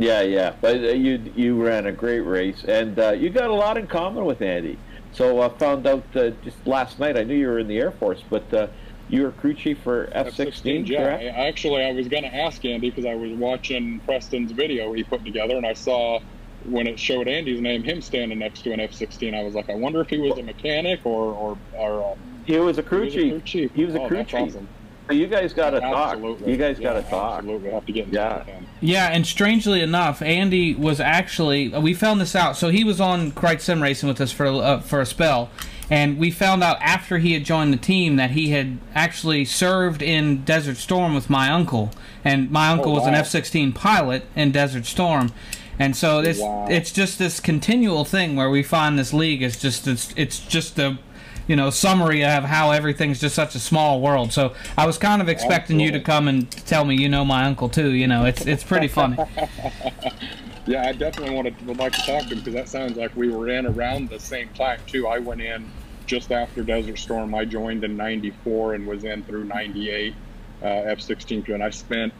[0.01, 3.53] Yeah, yeah, but uh, you you ran a great race, and uh, you got a
[3.53, 4.79] lot in common with Andy.
[5.11, 7.17] So I found out uh, just last night.
[7.17, 8.67] I knew you were in the Air Force, but uh,
[9.09, 10.87] you were crew chief for F-16.
[10.87, 14.91] yeah, I, actually, I was going to ask Andy because I was watching Preston's video
[14.91, 16.19] he put together, and I saw
[16.65, 19.75] when it showed Andy's name, him standing next to an F-16, I was like, I
[19.75, 23.11] wonder if he was a mechanic or or, or um, he was a crew, he
[23.11, 23.21] chief.
[23.21, 23.71] Was a crew chief.
[23.75, 24.55] He was a oh, crew chief.
[24.55, 24.67] Awesome.
[25.11, 26.13] So you guys got to talk.
[26.13, 26.51] Absolutely.
[26.53, 27.39] You guys yeah, got to talk.
[27.39, 28.45] Absolutely, have to get yeah.
[28.79, 32.55] Yeah, and strangely enough, Andy was actually we found this out.
[32.55, 35.49] So he was on Kreitz Sim Racing with us for uh, for a spell,
[35.89, 40.01] and we found out after he had joined the team that he had actually served
[40.01, 41.91] in Desert Storm with my uncle,
[42.23, 45.33] and my uncle oh, was an F-16 pilot in Desert Storm.
[45.77, 46.67] And so it's wow.
[46.69, 50.79] it's just this continual thing where we find this league is just it's it's just
[50.79, 50.99] a
[51.47, 54.31] you know summary of how everything's just such a small world.
[54.33, 55.85] So I was kind of expecting Absolutely.
[55.85, 57.91] you to come and tell me you know my uncle too.
[57.91, 59.17] You know it's it's pretty funny.
[60.65, 63.29] yeah, I definitely wanted would like to talk to him because that sounds like we
[63.29, 65.07] were in around the same time too.
[65.07, 65.69] I went in
[66.05, 67.33] just after Desert Storm.
[67.33, 70.15] I joined in '94 and was in through '98
[70.61, 72.13] uh, F-16 and I spent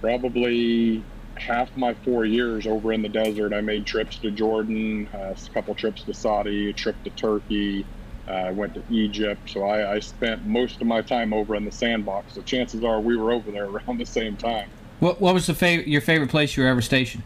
[0.00, 1.02] probably
[1.36, 5.50] half my four years over in the desert, I made trips to Jordan, uh, a
[5.52, 7.95] couple trips to Saudi, a trip to Turkey, Uh,
[8.28, 11.72] I went to Egypt, so I, I spent most of my time over in the
[11.72, 12.34] sandbox.
[12.34, 14.68] So chances are we were over there around the same time.
[15.00, 17.24] What What was the fav- your favorite place you were ever stationed?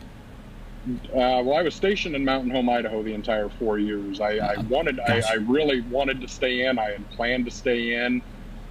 [0.86, 4.18] Uh, well, I was stationed in Mountain Home, Idaho, the entire four years.
[4.18, 6.78] I, I wanted, I, I, really wanted to stay in.
[6.78, 8.22] I had planned to stay in.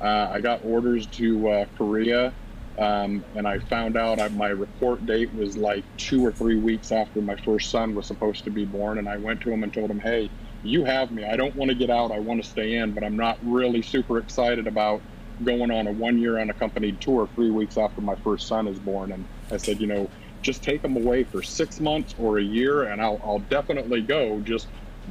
[0.01, 2.33] Uh, I got orders to uh, Korea,
[2.79, 6.91] um, and I found out I, my report date was like two or three weeks
[6.91, 8.97] after my first son was supposed to be born.
[8.97, 10.31] And I went to him and told him, "Hey,
[10.63, 11.25] you have me.
[11.25, 12.11] I don't want to get out.
[12.11, 15.01] I want to stay in, but I'm not really super excited about
[15.43, 19.25] going on a one-year unaccompanied tour three weeks after my first son is born." And
[19.51, 20.09] I said, "You know."
[20.41, 24.39] just take them away for six months or a year, and I'll, I'll definitely go.
[24.41, 24.67] Just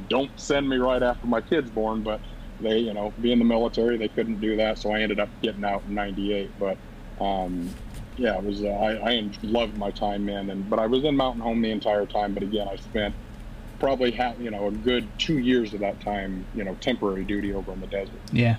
[0.07, 2.01] don't send me right after my kid's born.
[2.01, 2.19] But
[2.59, 5.63] they, you know, being the military, they couldn't do that, so I ended up getting
[5.63, 6.51] out in '98.
[6.59, 6.77] But
[7.21, 7.69] um,
[8.17, 11.15] yeah, it was uh, I, I loved my time in, and but I was in
[11.15, 12.33] Mountain Home the entire time.
[12.33, 13.13] But again, I spent
[13.79, 17.53] probably half, you know, a good two years of that time, you know, temporary duty
[17.53, 18.19] over in the desert.
[18.31, 18.57] Yeah.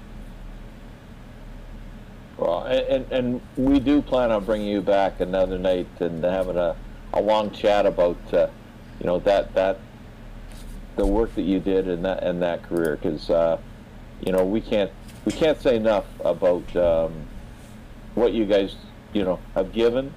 [2.37, 6.75] Well, and, and we do plan on bringing you back another night and having a,
[7.13, 8.49] a long chat about, uh,
[8.99, 9.79] you know, that that
[10.97, 13.59] the work that you did in that in that career because, uh,
[14.25, 14.91] you know, we can't
[15.27, 17.13] we can't say enough about um,
[18.15, 18.75] what you guys,
[19.13, 20.15] you know, have given,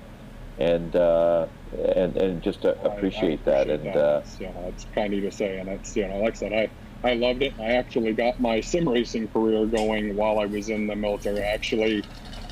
[0.60, 1.48] and uh,
[1.96, 3.70] and and just appreciate, I, I appreciate that.
[3.70, 3.96] And that.
[3.96, 6.34] Uh, it's, you know, it's kind of you to say, and it's you know, like
[6.34, 6.70] I said, I
[7.04, 7.54] I loved it.
[7.60, 11.42] I actually got my sim racing career going while I was in the military.
[11.42, 12.04] Actually,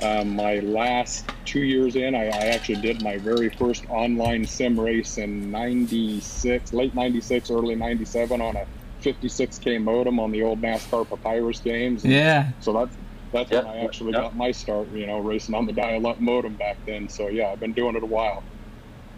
[0.01, 4.79] um, my last two years in, I, I, actually did my very first online sim
[4.79, 8.65] race in '96, late '96, early '97 on a
[9.01, 12.03] 56k modem on the old NASCAR Papyrus games.
[12.03, 12.51] And yeah.
[12.59, 12.95] So that's
[13.31, 13.65] that's yep.
[13.65, 14.21] when I actually yep.
[14.21, 14.89] got my start.
[14.89, 17.07] You know, racing on the dial-up modem back then.
[17.07, 18.43] So yeah, I've been doing it a while.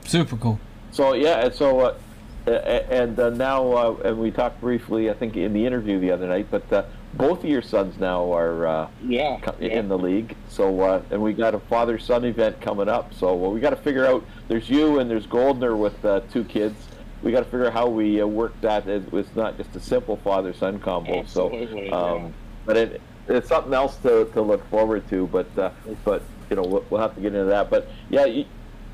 [0.06, 0.60] Super cool.
[0.92, 1.80] So yeah, and so.
[1.80, 1.96] Uh,
[2.46, 6.28] and uh, now, uh, and we talked briefly, I think, in the interview the other
[6.28, 6.48] night.
[6.52, 6.84] But uh,
[7.14, 9.82] both of your sons now are uh, yeah, in yeah.
[9.84, 10.36] the league.
[10.50, 13.14] So, uh, and we got a father-son event coming up.
[13.14, 14.26] So well, we got to figure out.
[14.50, 16.76] There's you and there's Goldner with uh, two kids.
[17.22, 18.88] We got to figure out how we work that.
[18.88, 21.20] It's not just a simple father-son combo.
[21.20, 22.30] Absolutely, so, um, yeah.
[22.66, 25.28] but it, it's something else to, to look forward to.
[25.28, 25.48] But
[26.04, 27.70] but you know we'll, we'll, have to get into that.
[27.70, 28.26] But yeah.
[28.26, 28.46] You,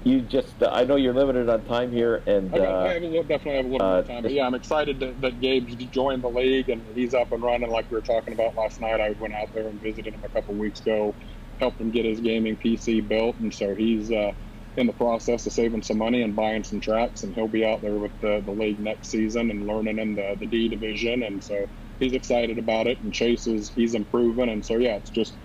[0.03, 3.23] you just uh, I know you're limited on time here, and I, I have little,
[3.23, 4.23] definitely have a little uh, time.
[4.23, 7.69] But yeah, I'm excited that, that Gabe's joined the league and he's up and running
[7.69, 9.01] like we were talking about last night.
[9.01, 11.15] I went out there and visited him a couple weeks ago,
[11.59, 14.31] helped him get his gaming PC built, and so he's uh,
[14.77, 17.81] in the process of saving some money and buying some tracks, and he'll be out
[17.81, 21.43] there with the, the league next season and learning in the the D division, and
[21.43, 21.65] so
[21.99, 23.01] he's excited about it.
[23.01, 25.37] And Chase is he's improving, and so yeah, it's just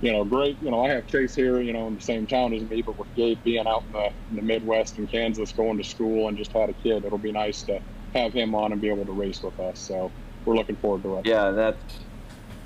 [0.00, 0.56] you know, great.
[0.62, 2.98] You know, I have Chase here, you know, in the same town as me, but
[2.98, 6.38] with Gabe being out in the, in the Midwest and Kansas, going to school and
[6.38, 7.80] just had a kid, it'll be nice to
[8.14, 9.78] have him on and be able to race with us.
[9.78, 10.10] So
[10.44, 11.26] we're looking forward to it.
[11.26, 11.98] Yeah, that's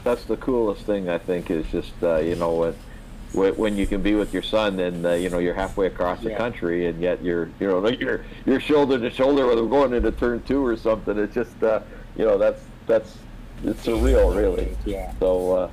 [0.05, 2.74] that's the coolest thing I think is just uh, you know
[3.33, 6.20] when, when you can be with your son and uh, you know you're halfway across
[6.20, 6.37] the yeah.
[6.37, 10.12] country and yet you're you know you're you're shoulder to shoulder with him going into
[10.12, 11.18] turn two or something.
[11.18, 11.80] It's just uh,
[12.14, 13.16] you know that's that's
[13.64, 14.76] it's surreal, really.
[14.85, 15.14] Yeah.
[15.18, 15.53] So.
[15.53, 15.70] Uh,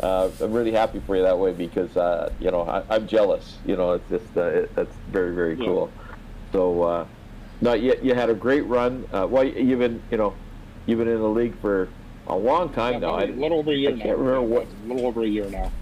[0.00, 3.58] uh, I'm really happy for you that way because uh, you know I, am jealous.
[3.66, 5.90] You know, it's just uh, it, that's very very cool.
[6.52, 7.06] So, uh,
[7.60, 9.08] no, you, you had a great run.
[9.12, 10.34] Uh, well, you've been you know
[10.86, 11.88] you've been in the league for
[12.26, 13.18] a long time yeah, now.
[13.18, 14.04] A little over a year I now.
[14.04, 14.66] can't remember what.
[14.66, 15.72] A little over a year now.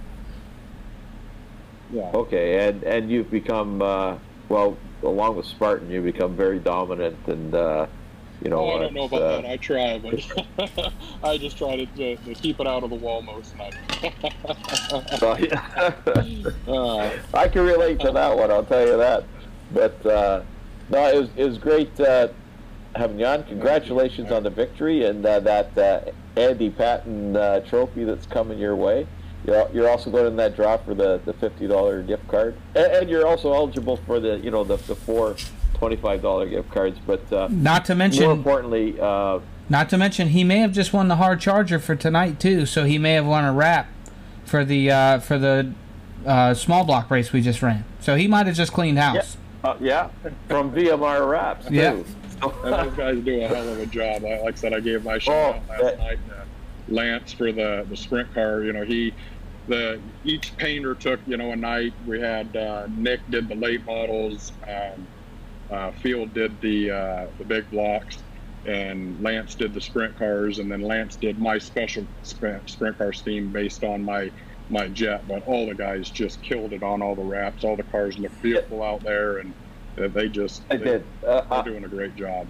[1.93, 2.11] Yeah.
[2.15, 4.17] Okay, and and you've become uh,
[4.49, 7.87] well along with Spartan, you've become very dominant and uh,
[8.43, 8.59] you know.
[8.59, 9.51] Oh, I don't know about uh, that.
[9.51, 10.93] I try, but
[11.25, 13.77] I just try to, to, to, keep it out of the wall most nights.
[15.23, 15.93] well, yeah.
[16.69, 18.51] uh, I can relate to that one.
[18.51, 19.25] I'll tell you that.
[19.73, 20.43] But uh,
[20.91, 22.29] no, it was it was great uh,
[22.95, 23.45] having you on.
[23.45, 26.01] Congratulations on the victory and uh, that uh,
[26.37, 27.35] Andy Patton
[27.67, 29.07] trophy that's coming your way.
[29.47, 32.87] You're, you're also going in that draw for the, the fifty dollar gift card, and,
[32.87, 35.37] and, you're also eligible for the you know the, the four
[35.77, 36.99] twenty-five dollar gift cards.
[37.07, 40.93] But uh, not to mention, more importantly, uh, not to mention, he may have just
[40.93, 42.67] won the hard charger for tonight too.
[42.67, 43.89] So he may have won a wrap
[44.45, 45.73] for the uh, for the
[46.25, 47.85] uh, small block race we just ran.
[48.01, 49.37] So he might have just cleaned house.
[49.63, 50.09] Yeah, uh, yeah.
[50.49, 51.75] from VMR wraps too.
[51.75, 52.03] Yeah.
[52.63, 54.23] those guys do a hell of a job.
[54.23, 56.19] Like I said, I gave my shout oh, out last that, night.
[56.89, 58.63] Lance for the the sprint car.
[58.63, 59.13] You know he
[59.69, 61.93] the each painter took you know a night.
[62.07, 64.53] We had uh, Nick did the late models.
[64.69, 65.07] Um,
[65.71, 68.19] uh, Field did the uh, the big blocks,
[68.67, 73.13] and Lance did the sprint cars, and then Lance did my special sprint, sprint car
[73.13, 74.31] steam based on my
[74.71, 75.27] my jet.
[75.29, 77.65] But all the guys just killed it on all the wraps.
[77.65, 79.53] All the cars look beautiful out there, and
[79.97, 81.05] they just they, did.
[81.27, 82.47] Uh, they're doing a great job.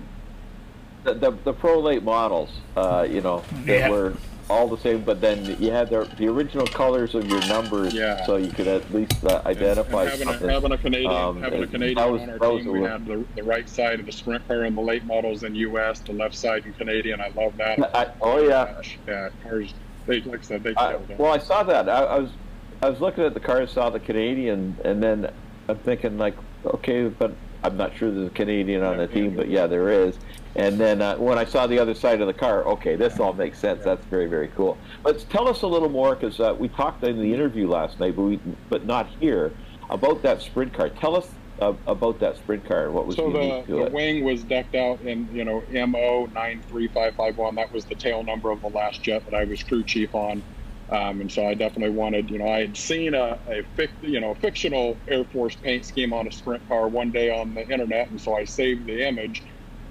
[1.04, 3.88] The, the, the pro late models, uh, you know, that yeah.
[3.88, 4.14] were
[4.48, 8.24] all the same, but then you had the, the original colors of your numbers, Yeah.
[8.26, 10.48] so you could at least uh, identify And having, something.
[10.48, 13.26] a, having a Canadian, Um, having a Canadian was- on our team, we had the,
[13.34, 16.36] the right side of the sprint car in the late models in U.S., the left
[16.36, 17.20] side in Canadian.
[17.20, 17.78] I love that.
[17.96, 18.72] I, oh yeah,
[19.06, 19.74] yeah, cars.
[20.06, 21.88] They like I said, they I, well, I saw that.
[21.88, 22.30] I, I was,
[22.82, 25.28] I was looking at the car, saw the Canadian, and then
[25.68, 27.32] I'm thinking like, okay, but
[27.66, 30.16] I'm not sure there's a Canadian on the team, but yeah, there is.
[30.54, 33.32] And then uh, when I saw the other side of the car, okay, this all
[33.32, 33.84] makes sense.
[33.84, 34.78] That's very, very cool.
[35.02, 38.14] But tell us a little more, because uh, we talked in the interview last night,
[38.16, 38.40] but we,
[38.70, 39.52] but not here,
[39.90, 40.88] about that sprint car.
[40.88, 41.28] Tell us
[41.60, 43.92] uh, about that sprint car what was So the, to the it.
[43.92, 47.54] wing was decked out in you know MO nine three five five one.
[47.56, 50.42] That was the tail number of the last jet that I was crew chief on,
[50.90, 54.20] um, and so I definitely wanted you know I had seen a, a fic, you
[54.20, 58.10] know fictional Air Force paint scheme on a sprint car one day on the internet,
[58.10, 59.42] and so I saved the image.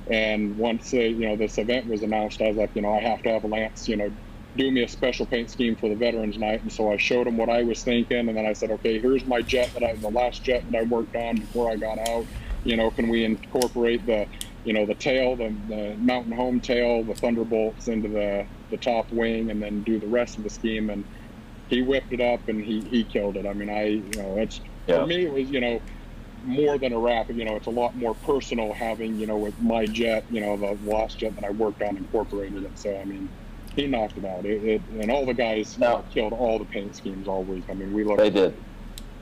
[0.08, 3.00] And once uh, you know this event was announced, I was like, you know, I
[3.00, 4.12] have to have Lance, you know,
[4.56, 6.62] do me a special paint scheme for the Veterans Night.
[6.62, 9.26] And so I showed him what I was thinking, and then I said, okay, here's
[9.26, 12.26] my jet that I, the last jet that I worked on before I got out.
[12.64, 14.28] You know, can we incorporate the,
[14.66, 19.10] you know, the tail, the, the mountain home tail, the Thunderbolts into the the top
[19.12, 20.90] wing, and then do the rest of the scheme.
[20.90, 21.06] And
[21.70, 23.46] he whipped it up, and he he killed it.
[23.46, 25.02] I mean, I you know, it's Yeah.
[25.02, 25.80] for me it was you know
[26.44, 27.30] more than a wrap.
[27.30, 30.58] You know, it's a lot more personal having you know with my jet, you know,
[30.58, 32.78] the last jet that I worked on incorporated it.
[32.78, 33.30] So I mean,
[33.76, 34.46] he knocked it out.
[34.46, 36.04] It, it and all the guys No.
[36.12, 37.66] killed all the paint schemes all week.
[37.70, 38.18] I mean, we looked.
[38.18, 38.56] They did.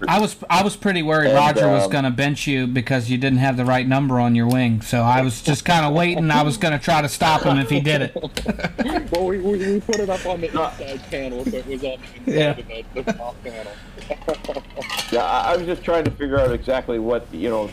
[0.07, 3.09] I was I was pretty worried And, Roger was um, going to bench you because
[3.09, 4.81] you didn't have the right number on your wing.
[4.81, 6.29] So I was just kind of waiting.
[6.29, 8.15] I was going to try to stop him if he did it.
[9.11, 11.99] well, we, we, we put it up on the inside panel, so it was on
[12.25, 12.49] the inside Yeah.
[12.51, 13.71] of the, the top panel.
[15.11, 17.69] Yeah, I, I was just trying to figure out exactly what you know.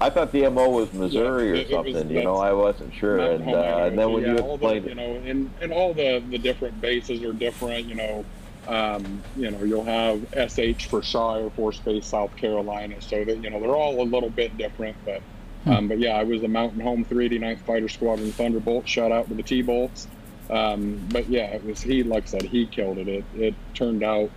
[0.00, 2.16] I thought the MO was Missouri Yeah, or it- it was- something.
[2.16, 4.94] you know, I wasn't sure, and uh, and then when yeah, you all the, you
[4.94, 8.24] know, and, and all the, the different bases are different, you know,
[8.68, 13.42] um, you know, you'll have SH for Shaw Air Force Base, South Carolina, so that,
[13.42, 15.20] you know, they're all a little bit different, but,
[15.66, 19.34] um, but yeah, I was the Mountain Home 389th Fighter Squadron Thunderbolt, shout out to
[19.34, 20.06] the T-Bolts,
[20.50, 24.02] um, but yeah, it was, he, like I said, he killed it, it, it turned
[24.04, 24.30] out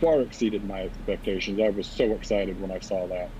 [0.00, 3.30] far exceeded my expectations, I was so excited when I saw that.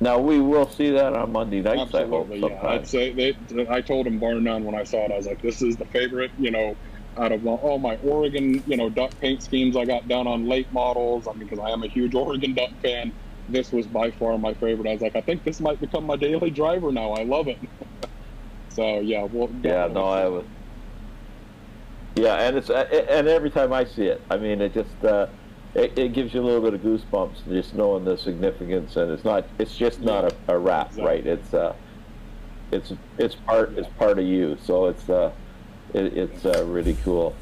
[0.00, 1.92] now we will see that on Monday nights.
[1.94, 2.48] I hope Absolutely, yeah.
[2.48, 2.70] sometime.
[2.70, 5.10] I'd say they, I told him bar none when I saw it.
[5.10, 6.76] I was like, this is the favorite, you know,
[7.16, 10.72] out of all my Oregon, you know, duck paint schemes I got done on late
[10.72, 11.26] models.
[11.28, 13.12] I mean, because I am a huge Oregon duck fan.
[13.48, 14.88] This was by far my favorite.
[14.88, 17.12] I was like, I think this might become my daily driver now.
[17.12, 17.58] I love it.
[18.70, 20.44] so yeah, well, Yeah, no, I was.
[22.16, 25.26] Yeah, and it's and every time I see it, I mean, it just uh,
[25.74, 29.24] it, it gives you a little bit of goosebumps just knowing the significance, and it's
[29.24, 31.04] not it's just not a, a wrap, Exactly.
[31.04, 31.26] right?
[31.26, 31.74] It's uh,
[32.70, 35.32] it's it's part it's part of you, so it's uh,
[35.94, 37.34] it, it's uh, really cool.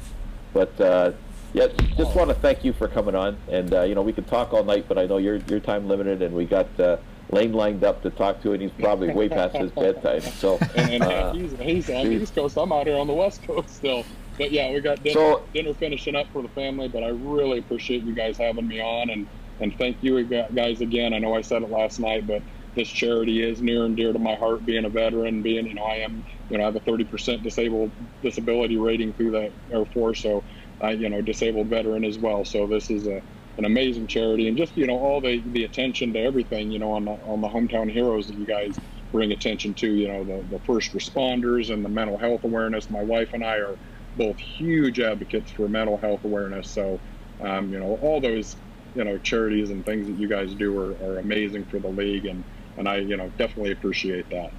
[0.53, 1.11] But uh,
[1.53, 4.23] yeah, just want to thank you for coming on, and uh, you know we can
[4.23, 6.67] talk all night, but I know you're you're time limited, and we got.
[6.79, 6.97] Uh,
[7.31, 10.21] Lane lined up to talk to, and he's probably way past his bedtime.
[10.21, 12.11] So, and, and uh, he's, he's on the.
[12.11, 12.57] East Coast.
[12.57, 14.03] I'm out here on the West Coast still.
[14.37, 16.89] But yeah, we got dinner, So- dinner finishing up for the family.
[16.89, 19.27] But I really appreciate you guys having me on, and
[19.59, 21.13] and thank you guys again.
[21.13, 22.43] I know I said it last night, but
[22.75, 24.65] this charity is near and dear to my heart.
[24.65, 27.93] Being a veteran, being you know I am you know I have a 30% disabled
[28.21, 30.45] disability rating through the Air Force, so
[30.81, 32.45] I you know disabled veteran as well.
[32.45, 33.21] So this is a
[33.57, 36.93] an amazing charity, and just you know all the the attention to everything you know
[36.93, 38.79] on the on the hometown heroes that you guys
[39.11, 39.87] bring attention to.
[39.87, 42.89] You know the the first responders and the mental health awareness.
[42.89, 43.77] My wife and I are
[44.15, 46.73] both huge advocates for mental health awareness.
[46.73, 47.01] So
[47.45, 48.55] um, you know all those
[48.95, 52.25] you know charities and things that you guys do are, are amazing for the league,
[52.25, 52.45] and
[52.77, 54.51] and I you know definitely appreciate that.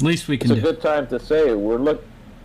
[0.00, 0.50] Least we can.
[0.50, 0.72] it's a do.
[0.72, 2.04] good time to say we're look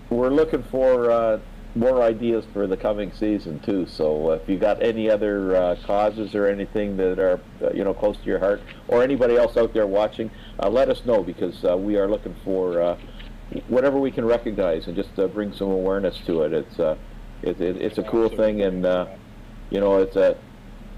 [0.10, 1.40] we're looking for uh,
[1.76, 3.86] more ideas for the coming season too.
[3.86, 7.94] So if you got any other uh, causes or anything that are uh, you know
[7.94, 10.32] close to your heart, or anybody else out there watching,
[10.62, 12.98] uh, let us know because uh, we are looking for uh,
[13.68, 16.54] whatever we can recognize and just uh, bring some awareness to it.
[16.54, 16.96] It's uh,
[17.42, 19.08] it, it, it's a cool thing, and uh,
[19.70, 20.38] you know it's a.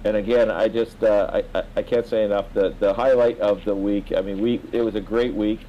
[0.03, 2.45] And again, I just uh, I, I can't say enough.
[2.53, 4.13] The the highlight of the week.
[4.15, 5.61] I mean, we it was a great week,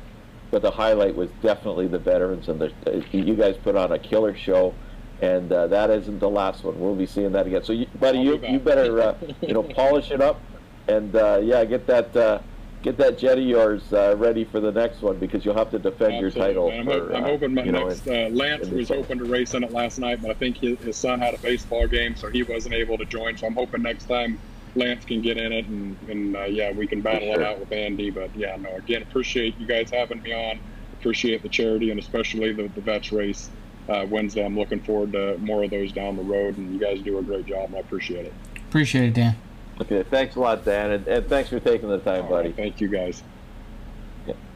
[0.50, 4.36] but the highlight was definitely the veterans and the you guys put on a killer
[4.36, 4.74] show,
[5.20, 6.78] and uh, that isn't the last one.
[6.78, 7.64] We'll be seeing that again.
[7.64, 10.40] So, you, buddy, I'll you be you better uh, you know polish it up,
[10.86, 12.40] and uh, yeah, get that uh,
[12.82, 15.78] get that jet of yours uh, ready for the next one because you'll have to
[15.78, 16.70] defend your title.
[16.70, 16.94] Absolutely.
[16.94, 19.00] I'm, for, I'm uh, hoping my you know, next uh, Lance was summer.
[19.00, 21.38] open to race in it last night, but I think his, his son had a
[21.38, 23.36] baseball game, so he wasn't able to join.
[23.36, 24.38] So I'm hoping next time
[24.76, 27.40] Lance can get in it, and, and uh, yeah, we can battle sure.
[27.40, 28.10] it out with Andy.
[28.10, 30.60] But yeah, no, again, appreciate you guys having me on.
[31.00, 33.50] Appreciate the charity and especially the, the vets race.
[33.88, 34.44] uh, Wednesday.
[34.44, 37.22] I'm looking forward to more of those down the road, and you guys do a
[37.22, 37.74] great job.
[37.74, 38.34] I appreciate it.
[38.68, 39.36] Appreciate it, Dan.
[39.80, 42.48] Okay, thanks a lot, Dan, and, and thanks for taking the time, All buddy.
[42.48, 43.22] right, thank you guys.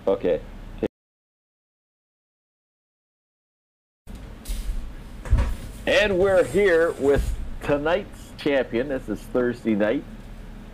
[0.06, 0.40] Okay.
[5.86, 8.88] And we're here with tonight's champion.
[8.88, 10.04] This is Thursday night.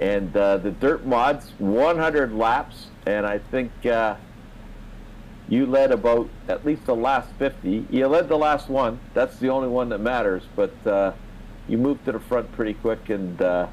[0.00, 2.86] And uh, the Dirt Mods, 100 laps.
[3.06, 4.16] And I think uh,
[5.48, 7.86] you led about at least the last 50.
[7.90, 9.00] You led the last one.
[9.12, 10.42] That's the only one that matters.
[10.56, 11.12] But uh,
[11.68, 13.10] you moved to the front pretty quick.
[13.10, 13.66] And uh,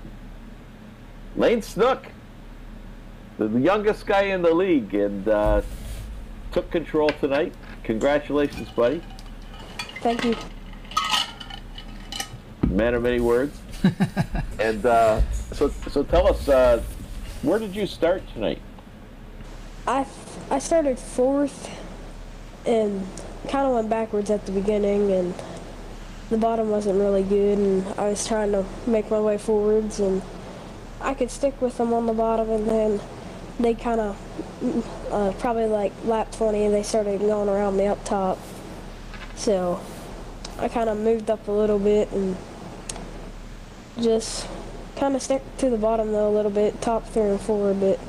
[1.38, 2.06] Lane Snook,
[3.38, 5.62] the youngest guy in the league, and uh,
[6.52, 7.54] took control tonight.
[7.84, 9.02] Congratulations, buddy.
[10.02, 10.36] Thank you.
[12.68, 13.60] Man of many words.
[14.60, 15.22] and uh,
[15.52, 16.82] so, so tell us, uh,
[17.42, 18.62] where did you start tonight?
[19.88, 20.06] I
[20.50, 21.70] I started fourth
[22.66, 23.06] and
[23.50, 25.34] kind of went backwards at the beginning and
[26.32, 30.24] the bottom wasn't really good and I was trying to make my way forwards and
[31.06, 33.00] I could stick with them on the bottom and then
[33.60, 34.18] they kind of
[35.12, 38.40] uh, probably like lap 20 they started going around me up top
[39.36, 39.80] so
[40.58, 42.36] I kind of moved up a little bit and
[44.02, 44.48] just
[44.96, 48.00] kind of stuck to the bottom though a little bit top three and four but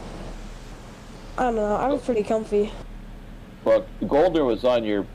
[1.37, 2.73] I don't know I was pretty comfy
[3.65, 5.07] Well, Goldner was on your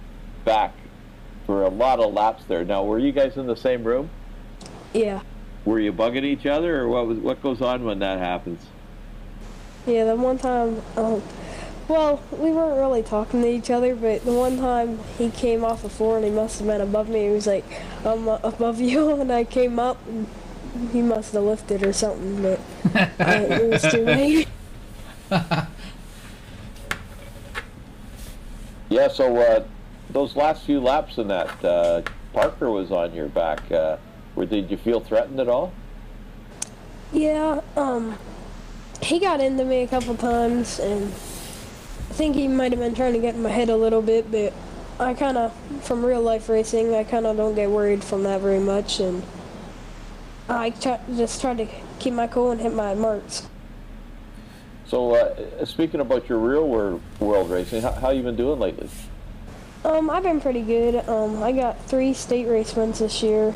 [0.45, 0.73] back
[1.45, 2.63] for a lot of laps there.
[2.63, 4.09] Now, were you guys in the same room?
[4.93, 5.21] yeah
[5.65, 8.65] Were you bugging each other, or what was what goes on when that happens?
[9.85, 11.21] Yeah, the one time, um,
[11.87, 15.81] well, we weren't really talking to each other, but the one time he came off
[15.81, 17.25] the floor and he must have been above me.
[17.25, 17.65] He was like,
[18.05, 20.27] I'm uh, above you, and I came up and
[20.91, 22.59] he must have lifted or something, but
[23.19, 24.47] I, it was too late.
[28.89, 29.07] Yeah.
[29.07, 29.63] So uh,
[30.09, 32.01] those last few laps in that, uh,
[32.33, 33.71] Parker was on your back.
[34.35, 35.73] Where did you feel threatened at all?
[37.13, 38.17] Yeah, um,
[39.01, 43.13] he got into me a couple times, and I think he might have been trying
[43.13, 44.53] to get in my head a little bit, but
[44.99, 48.41] I kind of, from real life racing, I kind of don't get worried from that
[48.41, 49.23] very much, and
[50.47, 51.67] I try, just try to
[51.99, 53.47] keep my cool and hit my marks.
[54.87, 58.89] So, uh, speaking about your real world, world racing, how, how you been doing lately?
[59.83, 61.07] Um, I've been pretty good.
[61.09, 63.53] Um, I got three state race wins this year.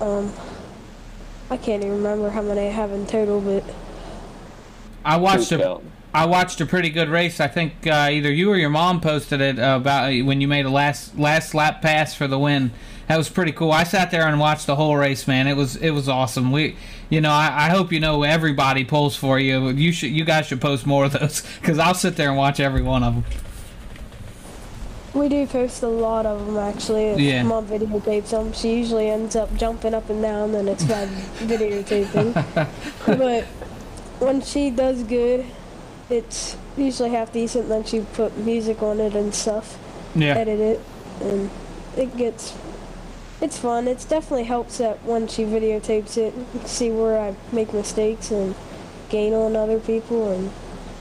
[0.00, 0.32] Um,
[1.50, 3.64] I can't even remember how many I have in total, but
[5.04, 5.80] I watched Who's a
[6.26, 7.40] watched a pretty good race.
[7.40, 10.66] I think uh, either you or your mom posted it uh, about when you made
[10.66, 12.72] a last last lap pass for the win.
[13.08, 13.72] That was pretty cool.
[13.72, 15.46] I sat there and watched the whole race, man.
[15.46, 16.52] It was it was awesome.
[16.52, 16.76] We,
[17.08, 19.70] you know, I, I hope you know everybody pulls for you.
[19.70, 22.60] You should you guys should post more of those because I'll sit there and watch
[22.60, 23.24] every one of them.
[25.14, 27.04] We do post a lot of them actually.
[27.06, 27.42] If Yeah.
[27.42, 28.52] Mom videotapes them.
[28.52, 31.08] She usually ends up jumping up and down, and it's bad
[31.38, 32.32] videotaping.
[33.06, 33.44] but
[34.20, 35.44] when she does good,
[36.08, 37.68] it's usually half decent.
[37.68, 39.78] Then she put music on it and stuff.
[40.14, 40.36] Yeah.
[40.36, 40.80] edit it,
[41.20, 41.50] and
[41.96, 42.54] it gets.
[43.40, 43.88] It's fun.
[43.88, 46.34] It's definitely helps that when she videotapes it,
[46.66, 48.54] see where I make mistakes and
[49.08, 50.50] gain on other people, and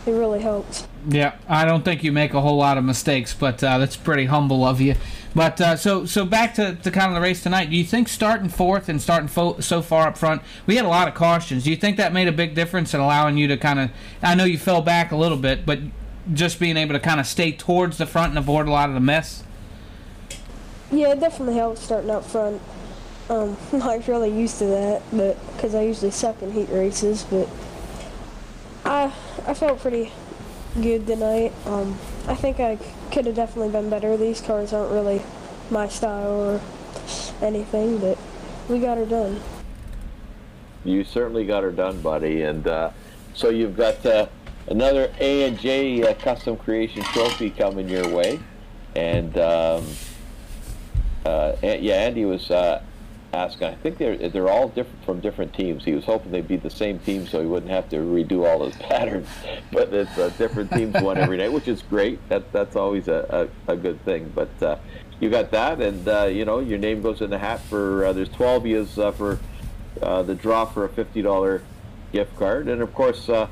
[0.09, 0.87] it really helps.
[1.07, 4.25] Yeah, I don't think you make a whole lot of mistakes, but uh, that's pretty
[4.25, 4.95] humble of you.
[5.35, 7.69] But uh, so so back to, to kind of the race tonight.
[7.69, 10.89] Do you think starting fourth and starting fo- so far up front, we had a
[10.89, 11.63] lot of cautions.
[11.63, 13.91] Do you think that made a big difference in allowing you to kind of?
[14.21, 15.79] I know you fell back a little bit, but
[16.33, 18.95] just being able to kind of stay towards the front and avoid a lot of
[18.95, 19.43] the mess.
[20.91, 22.61] Yeah, it definitely helps starting up front.
[23.29, 27.23] Um, I'm not really used to that, but because I usually suck in heat races,
[27.29, 27.47] but
[28.83, 29.13] I
[29.47, 30.11] I felt pretty
[30.81, 31.53] good tonight.
[31.65, 32.77] Um, I think I
[33.11, 34.17] could have definitely been better.
[34.17, 35.21] These cars aren't really
[35.69, 36.61] my style or
[37.41, 38.17] anything, but
[38.67, 39.39] we got her done.
[40.85, 42.43] You certainly got her done, buddy.
[42.43, 42.91] And uh,
[43.33, 44.27] so you've got uh,
[44.67, 48.39] another A and J uh, custom creation trophy coming your way,
[48.95, 49.85] and um,
[51.25, 52.81] uh, yeah, Andy was uh,
[53.33, 53.67] asking.
[53.67, 55.83] I think they're they're all different from different teams.
[55.83, 58.65] He was hoping they'd be the same team, so he wouldn't have to redo all
[58.65, 59.27] his patterns.
[59.71, 62.27] But it's uh, different teams won every night, which is great.
[62.29, 64.31] That that's always a, a, a good thing.
[64.33, 64.77] But uh,
[65.19, 68.05] you got that, and uh, you know your name goes in the hat for.
[68.05, 69.39] Uh, there's 12 years uh, for
[70.01, 71.61] uh, the draw for a $50
[72.11, 73.47] gift card, and of course uh,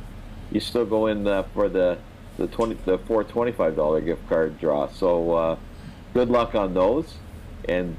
[0.52, 1.98] you still go in uh, for the
[2.38, 4.88] the 20 the four $25 gift card draw.
[4.88, 5.58] So
[6.14, 7.16] good luck on those,
[7.68, 7.98] and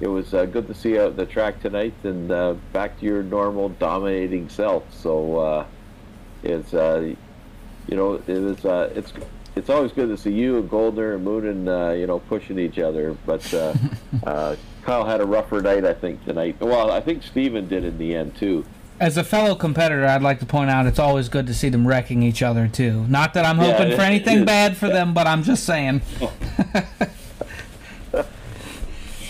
[0.00, 3.04] it was uh, good to see you out the track tonight and uh, back to
[3.04, 4.82] your normal dominating self.
[4.94, 5.66] So uh,
[6.42, 7.14] it's uh,
[7.88, 9.12] you know it was uh, it's
[9.56, 12.58] it's always good to see you and Goldner and Moon and uh, you know pushing
[12.58, 13.16] each other.
[13.26, 13.74] But uh,
[14.26, 16.56] uh, Kyle had a rougher night, I think tonight.
[16.60, 18.64] Well, I think Steven did in the end too.
[18.98, 21.86] As a fellow competitor, I'd like to point out it's always good to see them
[21.88, 23.06] wrecking each other too.
[23.08, 26.02] Not that I'm hoping it- for anything bad for them, but I'm just saying.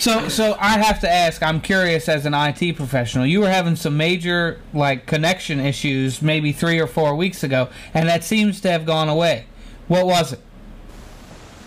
[0.01, 1.43] so, so I have to ask.
[1.43, 6.51] I'm curious, as an IT professional, you were having some major like connection issues maybe
[6.51, 9.45] three or four weeks ago, and that seems to have gone away.
[9.87, 10.39] What was it?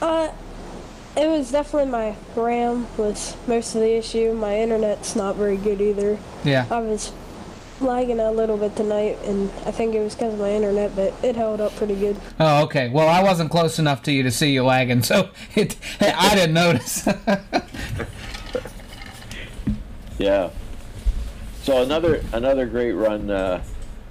[0.03, 0.33] Uh,
[1.17, 4.33] it was definitely my RAM was most of the issue.
[4.33, 6.19] My internet's not very good either.
[6.43, 6.67] Yeah.
[6.73, 7.13] I was
[7.81, 11.15] lagging a little bit tonight, and I think it was because of my internet, but
[11.23, 12.17] it held up pretty good.
[12.41, 12.89] Oh, okay.
[12.89, 16.55] Well, I wasn't close enough to you to see you lagging, so it, I didn't
[16.55, 17.07] notice.
[20.19, 20.51] Yeah.
[21.63, 23.63] So another another great run, uh,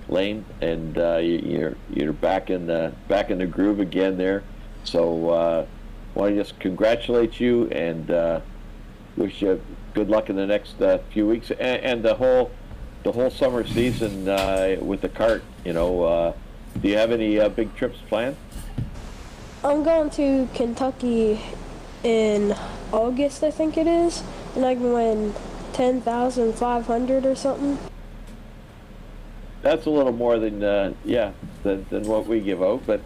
[0.09, 4.43] Lane, and uh, you, you're you're back in the back in the groove again there.
[4.83, 5.65] So uh,
[6.15, 8.41] want to just congratulate you and uh,
[9.15, 9.61] wish you
[9.93, 12.51] good luck in the next uh, few weeks and, and the whole
[13.03, 15.43] the whole summer season uh, with the cart.
[15.63, 16.33] You know, uh,
[16.81, 18.35] do you have any uh, big trips planned?
[19.63, 21.39] I'm going to Kentucky
[22.03, 22.55] in
[22.91, 24.23] August, I think it is,
[24.55, 25.33] and I can win
[25.73, 27.77] 10,500 or something.
[29.61, 31.31] That's a little more than uh, yeah
[31.63, 33.01] than, than what we give out, but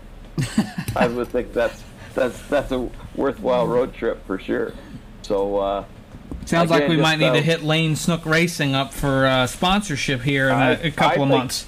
[0.95, 1.84] I would think that's
[2.15, 4.74] that's that's a worthwhile road trip for sure.
[5.22, 5.86] So uh,
[6.45, 9.45] Sounds like we just, might need to uh, hit Lane Snook Racing up for uh,
[9.45, 11.68] sponsorship here in a I- a couple I of think- months.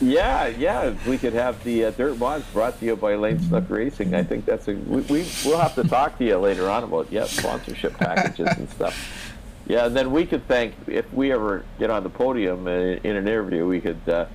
[0.00, 3.68] yeah, yeah, we could have the uh, dirt mods brought to you by Lane Snook
[3.68, 4.14] Racing.
[4.14, 7.12] I think that's a we, we we'll have to talk to you later on about
[7.12, 9.22] yeah sponsorship packages and stuff.
[9.66, 13.16] Yeah, and then we could thank if we ever get on the podium in, in
[13.16, 14.26] an interview, we could uh,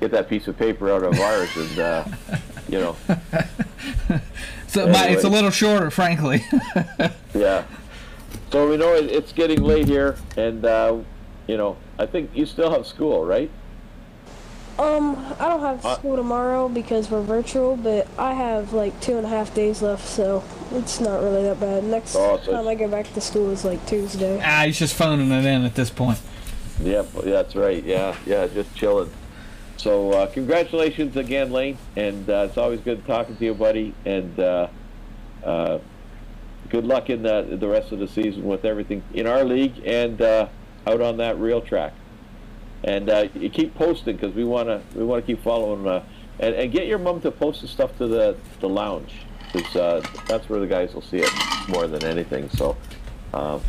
[0.00, 2.04] get that piece of paper out of ours and uh,
[2.68, 2.96] you know
[4.66, 6.44] So my, it's a little shorter, frankly.
[7.34, 7.64] Yeah.
[8.50, 10.98] So we know it, it's getting late here, and uh,
[11.46, 13.48] you know, I think you still have school, right?
[14.78, 19.16] Um, I don't have Uh, school tomorrow because we're virtual, but I have like two
[19.16, 20.42] and a half days left, so
[20.72, 21.84] it's not really that bad.
[21.84, 24.40] Next Oh, so time I go back to school is like Tuesday.
[24.44, 26.18] ah, he's just phoning it in at this point.
[26.82, 27.82] Yep, that's right.
[27.84, 29.10] Yeah, yeah, just chilling.
[29.76, 33.94] So uh, congratulations again, Lane, and uh, it's always good talking to you, buddy.
[34.04, 34.68] And uh,
[35.44, 35.78] uh,
[36.68, 40.20] good luck in the the rest of the season with everything in our league and
[40.22, 40.48] uh,
[40.86, 41.92] out on that real track.
[42.84, 45.86] And uh, you keep posting because we wanna we wanna keep following.
[45.86, 46.02] Uh,
[46.38, 49.12] and, and get your mom to post the stuff to the the lounge
[49.52, 51.30] because uh, that's where the guys will see it
[51.68, 52.48] more than anything.
[52.50, 52.76] So.
[53.34, 53.60] Um,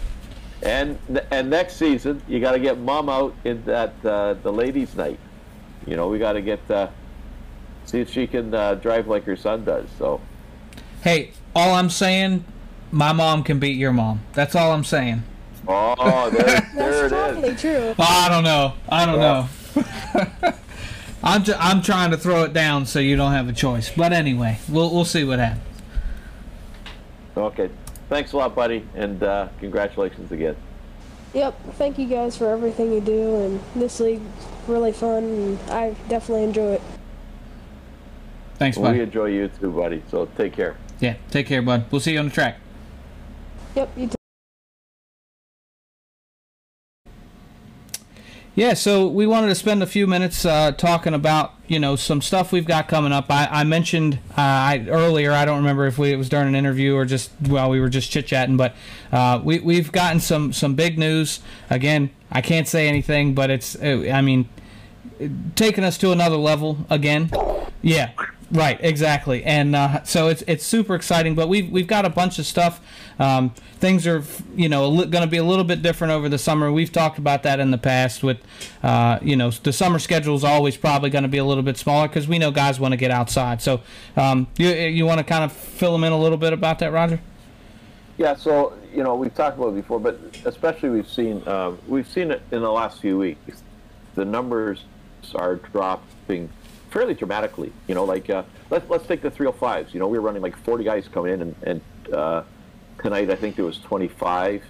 [0.64, 0.98] and
[1.32, 5.20] and next season, you got to get mom out in that uh, the ladies' night.
[5.88, 6.90] You know, we got to get uh,
[7.86, 9.88] see if she can uh, drive like her son does.
[9.98, 10.22] So
[11.02, 12.44] Hey, all I'm saying,
[12.92, 14.22] my mom can beat your mom.
[14.34, 15.24] That's all I'm saying.
[15.68, 17.62] oh, there, there That's it probably is.
[17.62, 17.96] true.
[17.98, 18.74] I don't know.
[18.88, 19.50] I don't Well.
[19.76, 20.54] know.
[21.24, 23.92] I'm ju- I'm trying to throw it down so you don't have a choice.
[23.96, 25.64] But anyway, we'll we'll see what happens.
[27.36, 27.70] Okay,
[28.10, 30.56] thanks a lot, buddy, and uh, congratulations again.
[31.34, 34.22] Yep, thank you guys for everything you do, and this league's
[34.68, 36.82] really fun, and I definitely enjoy it.
[38.58, 40.04] Thanks, We enjoy you too, buddy.
[40.12, 40.78] So take care.
[41.00, 41.86] Yeah, take care, bud.
[41.90, 42.60] We'll see you on the track.
[43.76, 44.16] Yep, you too.
[48.62, 52.22] Yeah, so we wanted to spend a few minutes uh, talking about you know some
[52.22, 53.26] stuff we've got coming up.
[53.32, 55.32] I, I mentioned uh, I, earlier.
[55.32, 57.89] I don't remember if we, it was during an interview or just while we were
[57.89, 58.76] just chit chatting, but
[59.12, 61.39] uh, we we've gotten some some big news.
[61.72, 64.47] Again, I can't say anything, but it's I mean
[65.55, 67.32] taking us to another level again.
[67.82, 68.12] Yeah,
[68.51, 69.43] right, exactly.
[69.43, 71.34] And uh, so it's it's super exciting.
[71.34, 72.80] But we've we've got a bunch of stuff.
[73.22, 74.24] Um, things are
[74.55, 76.72] you know going to be a little bit different over the summer.
[76.72, 78.24] We've talked about that in the past.
[78.24, 78.39] With
[78.82, 81.78] uh, you know the summer schedule is always probably going to be a little bit
[81.78, 83.61] smaller because we know guys want to get outside.
[83.61, 83.82] So
[84.17, 86.91] um, you you want to kind of fill them in a little bit about that,
[86.91, 87.22] Roger?
[88.17, 92.09] Yeah, so you know we've talked about it before, but especially we've seen uh, we've
[92.09, 93.61] seen it in the last few weeks.
[94.15, 94.84] The numbers
[95.36, 96.49] are dropping
[96.89, 97.72] fairly dramatically.
[97.88, 99.93] You know, like uh, let's let's take the 305s.
[99.93, 101.82] You know, we were running like 40 guys coming in, and, and
[102.13, 102.43] uh,
[103.02, 104.64] tonight I think there was 25.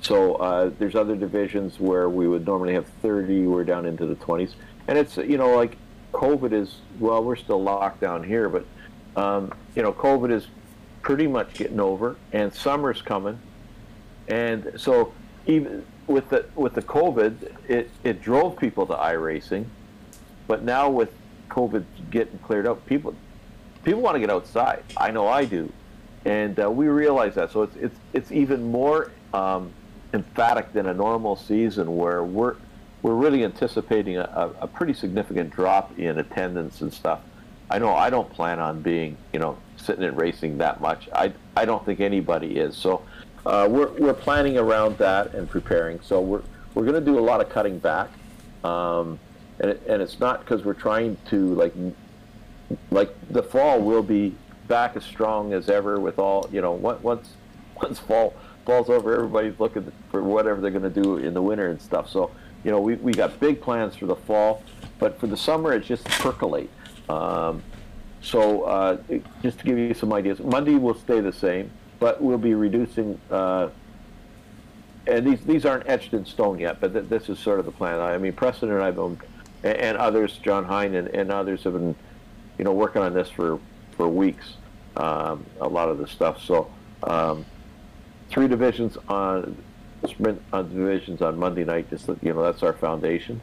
[0.00, 3.46] So uh, there's other divisions where we would normally have 30.
[3.46, 4.54] We're down into the 20s,
[4.86, 5.76] and it's you know like
[6.12, 8.64] COVID is well, we're still locked down here, but
[9.16, 10.46] um, you know COVID is
[11.02, 13.40] pretty much getting over, and summer's coming,
[14.28, 15.12] and so
[15.46, 19.64] even with the with the COVID, it it drove people to iRacing,
[20.46, 21.12] but now with
[21.48, 23.16] COVID getting cleared up, people
[23.82, 24.84] people want to get outside.
[24.96, 25.72] I know I do,
[26.28, 27.50] and uh, we realize that.
[27.50, 29.72] So it's it's it's even more um,
[30.12, 32.56] emphatic than a normal season where we're
[33.00, 37.20] we're really anticipating a, a, pretty significant drop in attendance and stuff.
[37.70, 41.08] I know I don't plan on being you know sitting and racing that much.
[41.14, 42.76] I I don't think anybody is.
[42.76, 43.02] So
[43.46, 45.98] uh, we're we're planning around that and preparing.
[46.02, 46.42] So we're
[46.74, 48.10] we're going to do a lot of cutting back.
[48.64, 49.18] Um,
[49.60, 51.72] and, it, and it's not because we're trying to like
[52.90, 54.34] like the fall will be
[54.68, 57.30] back as strong as ever with all you know once
[57.80, 61.70] once fall falls over everybody's looking for whatever they're going to do in the winter
[61.70, 62.08] and stuff.
[62.08, 62.30] So
[62.64, 64.62] you know we, we got big plans for the fall
[64.98, 66.70] but for the summer it's just percolate.
[67.08, 67.62] Um,
[68.20, 68.98] so uh,
[69.42, 73.18] just to give you some ideas monday will stay the same but we'll be reducing
[73.30, 73.68] uh,
[75.06, 77.70] and these these aren't etched in stone yet but th- this is sort of the
[77.70, 78.00] plan.
[78.00, 79.18] I mean preston and i've been
[79.62, 81.94] and, and others john hine and, and others have been
[82.58, 83.58] you know, working on this for,
[83.98, 84.54] for weeks,
[84.96, 86.42] um, a lot of the stuff.
[86.42, 86.70] So,
[87.02, 87.44] um,
[88.30, 89.62] three divisions on
[90.08, 91.90] sprint on divisions on Monday night.
[91.90, 93.42] Just you know, that's our foundation.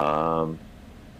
[0.00, 0.58] Um,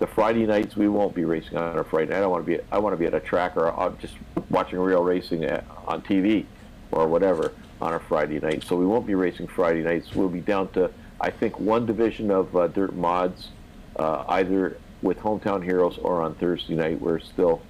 [0.00, 2.14] the Friday nights we won't be racing on a Friday.
[2.14, 2.62] I don't want to be.
[2.70, 4.14] I want to be at a track or I'm just
[4.50, 6.44] watching real racing at, on TV
[6.90, 8.64] or whatever on a Friday night.
[8.64, 10.14] So we won't be racing Friday nights.
[10.14, 13.48] We'll be down to I think one division of uh, dirt mods,
[13.96, 17.00] uh, either with Hometown Heroes or on Thursday night.
[17.00, 17.62] We're still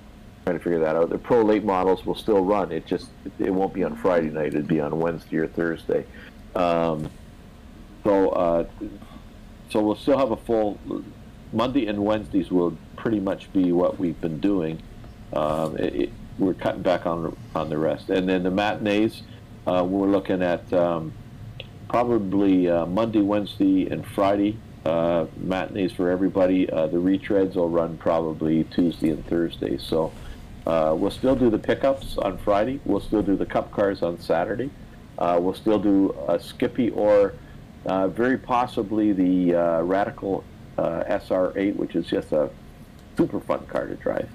[0.44, 1.10] trying to figure that out.
[1.10, 2.72] The pro late models will still run.
[2.72, 4.48] It just it won't be on Friday night.
[4.48, 6.04] It'd be on Wednesday or Thursday.
[6.54, 7.10] Um,
[8.04, 8.66] so uh,
[9.70, 10.78] so we'll still have a full
[11.52, 14.82] Monday and Wednesdays will pretty much be what we've been doing.
[15.32, 19.22] Um, it, it, we're cutting back on on the rest, and then the matinees
[19.66, 21.12] uh, we're looking at um,
[21.88, 26.68] probably uh, Monday, Wednesday, and Friday uh, matinees for everybody.
[26.68, 29.78] Uh, the retreads will run probably Tuesday and Thursday.
[29.78, 30.12] So
[30.66, 32.80] uh, we'll still do the pickups on Friday.
[32.84, 34.70] We'll still do the cup cars on Saturday.
[35.18, 37.34] Uh, we'll still do a Skippy or
[37.86, 40.44] uh, very possibly the uh, Radical
[40.78, 42.50] SR8, which is just a
[43.16, 44.28] super fun car to drive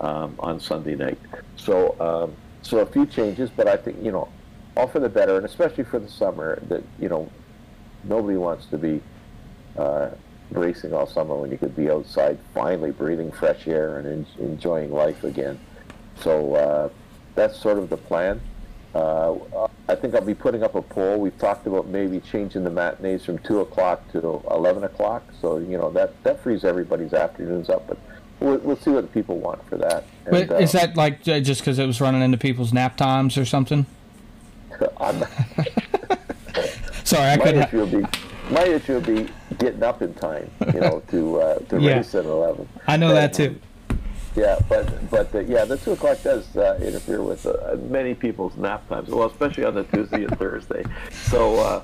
[0.00, 1.18] um, on Sunday night.
[1.56, 4.28] So um, so a few changes, but I think you know
[4.76, 6.60] all for the better, and especially for the summer.
[6.68, 7.30] That you know
[8.04, 9.00] nobody wants to be
[9.76, 10.10] uh,
[10.50, 14.92] racing all summer when you could be outside finally breathing fresh air and en- enjoying
[14.92, 15.58] life again.
[16.20, 16.88] So uh,
[17.34, 18.40] that's sort of the plan.
[18.94, 19.34] Uh,
[19.88, 21.20] I think I'll be putting up a poll.
[21.20, 25.22] We've talked about maybe changing the matinees from 2 o'clock to 11 o'clock.
[25.40, 27.86] So, you know, that, that frees everybody's afternoons up.
[27.86, 27.98] But
[28.40, 30.04] we'll, we'll see what the people want for that.
[30.24, 33.44] And, is uh, that like just because it was running into people's nap times or
[33.44, 33.84] something?
[37.04, 39.28] Sorry, I couldn't my issue would be
[39.58, 41.96] getting up in time, you know, to uh, to yeah.
[41.96, 42.68] race at eleven.
[42.86, 43.58] I know that too.
[44.34, 48.56] Yeah, but but uh, yeah, the two o'clock does uh, interfere with uh, many people's
[48.56, 49.08] nap times.
[49.08, 50.84] Well, especially on the Tuesday and Thursday.
[51.10, 51.82] So, uh,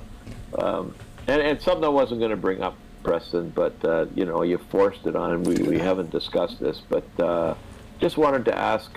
[0.59, 0.95] um,
[1.27, 4.59] and and something I wasn't going to bring up, Preston, but uh, you know, you
[4.69, 5.43] forced it on.
[5.43, 7.57] We we haven't discussed this, but
[7.99, 8.95] just wanted to ask,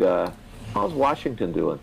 [0.75, 1.81] how's Washington doing?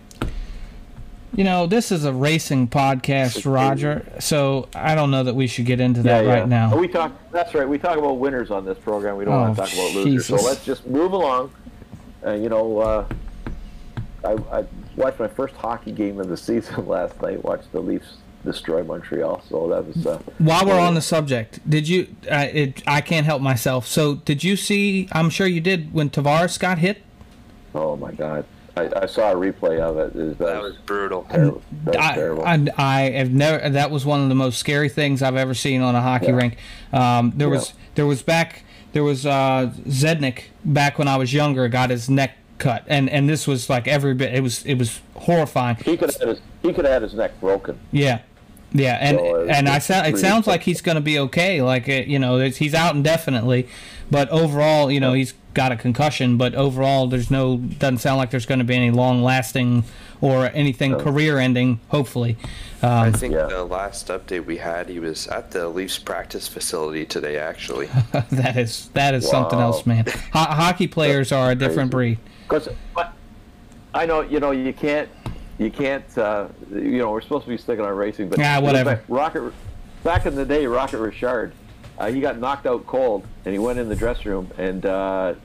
[1.36, 4.06] You know, this is a racing podcast, Roger.
[4.20, 6.40] So I don't know that we should get into that yeah, yeah.
[6.40, 6.76] right now.
[6.78, 7.12] We talk.
[7.32, 7.68] That's right.
[7.68, 9.18] We talk about winners on this program.
[9.18, 10.28] We don't oh, want to talk about losers.
[10.28, 10.42] Jesus.
[10.42, 11.52] So let's just move along.
[12.24, 13.08] Uh, you know, uh,
[14.24, 14.66] I, I,
[14.96, 17.44] watched my first hockey game of the season last night.
[17.44, 19.42] Watched the Leafs destroy Montreal.
[19.50, 20.06] So that was.
[20.06, 22.16] Uh, While we're on the subject, did you?
[22.30, 23.88] Uh, it, I can't help myself.
[23.88, 25.10] So did you see?
[25.12, 27.02] I'm sure you did when Tavares got hit.
[27.74, 28.46] Oh my God!
[28.76, 30.16] I, I, saw a replay of it.
[30.16, 31.28] it was, that, was brutal.
[31.30, 31.62] Terrible.
[31.84, 32.44] That was I, terrible.
[32.44, 33.70] I, I, have never.
[33.70, 36.32] That was one of the most scary things I've ever seen on a hockey yeah.
[36.32, 36.58] rink.
[36.92, 37.56] Um, there yeah.
[37.56, 38.64] was there was back
[38.94, 43.30] there was uh, Zednik back when I was younger got his neck cut, and and
[43.30, 44.34] this was like every bit.
[44.34, 45.76] It was it was horrifying.
[45.78, 47.78] He could have had his, he could have had his neck broken.
[47.92, 48.22] Yeah.
[48.74, 51.62] Yeah, and so and I sound it sounds like he's going to be okay.
[51.62, 53.68] Like you know, he's out indefinitely,
[54.10, 58.32] but overall, you know, he's got a concussion, but overall, there's no doesn't sound like
[58.32, 59.84] there's going to be any long lasting
[60.22, 61.00] or anything no.
[61.00, 61.80] career ending.
[61.90, 62.38] Hopefully,
[62.82, 63.46] um, I think yeah.
[63.46, 67.38] the last update we had, he was at the Leafs practice facility today.
[67.38, 67.88] Actually,
[68.32, 69.32] that is that is wow.
[69.32, 70.06] something else, man.
[70.06, 72.18] Ho- hockey players are a different breed.
[72.44, 72.70] Because
[73.94, 75.10] I know you know you can't
[75.64, 78.96] you can't uh, you know we're supposed to be sticking on racing, but yeah, whatever.
[78.96, 79.54] Back, Rocket
[80.04, 81.54] back in the day, Rocket Richard
[81.98, 85.36] uh, he got knocked out cold, and he went in the dressing room, and uh,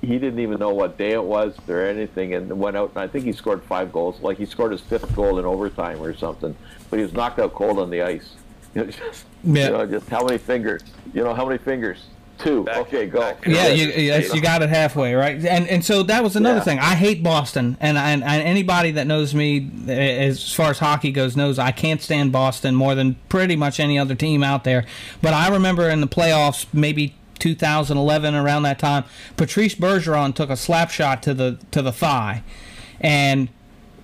[0.00, 2.90] he didn't even know what day it was or anything, and went out.
[2.90, 4.20] And I think he scored five goals.
[4.20, 6.54] Like he scored his fifth goal in overtime or something.
[6.90, 8.36] But he was knocked out cold on the ice.
[8.74, 9.66] You know, just, yeah.
[9.66, 10.82] you know, just how many fingers?
[11.12, 12.06] You know, how many fingers?
[12.38, 12.64] Two.
[12.64, 13.34] Back, okay, go.
[13.46, 15.36] Yeah, you, yes, you got it halfway, right?
[15.44, 16.64] And and so that was another yeah.
[16.64, 16.78] thing.
[16.78, 21.36] I hate Boston, and, and, and anybody that knows me as far as hockey goes
[21.36, 24.84] knows I can't stand Boston more than pretty much any other team out there.
[25.22, 29.04] But I remember in the playoffs, maybe 2011 around that time,
[29.36, 32.42] Patrice Bergeron took a slap shot to the to the thigh,
[33.00, 33.48] and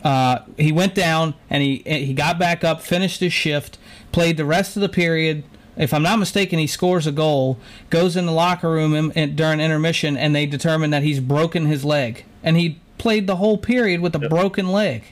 [0.04, 3.76] uh, he went down and he he got back up, finished his shift,
[4.12, 5.42] played the rest of the period
[5.80, 7.58] if I'm not mistaken, he scores a goal,
[7.88, 11.64] goes in the locker room in, in, during intermission, and they determine that he's broken
[11.64, 14.28] his leg, and he played the whole period with a yep.
[14.28, 15.04] broken leg.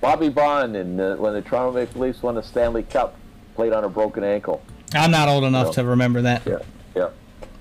[0.00, 3.16] Bobby Baun, and uh, when the Toronto Maple Leafs won the Stanley Cup,
[3.56, 4.62] played on a broken ankle.
[4.94, 6.46] I'm not old enough so, to remember that.
[6.46, 6.58] Yeah,
[6.94, 7.10] yeah.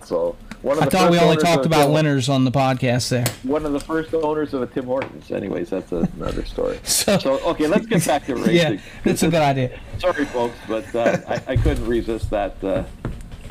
[0.05, 3.25] So one of I thought we only talked about winners on the podcast there.
[3.43, 5.31] One of the first owners of a Tim Hortons.
[5.31, 6.79] Anyways, that's another story.
[6.83, 8.55] so, so, okay, let's get back to racing.
[8.55, 9.79] yeah, that's a good idea.
[9.99, 12.63] Sorry, folks, but uh, I, I, couldn't resist that.
[12.63, 12.83] Uh,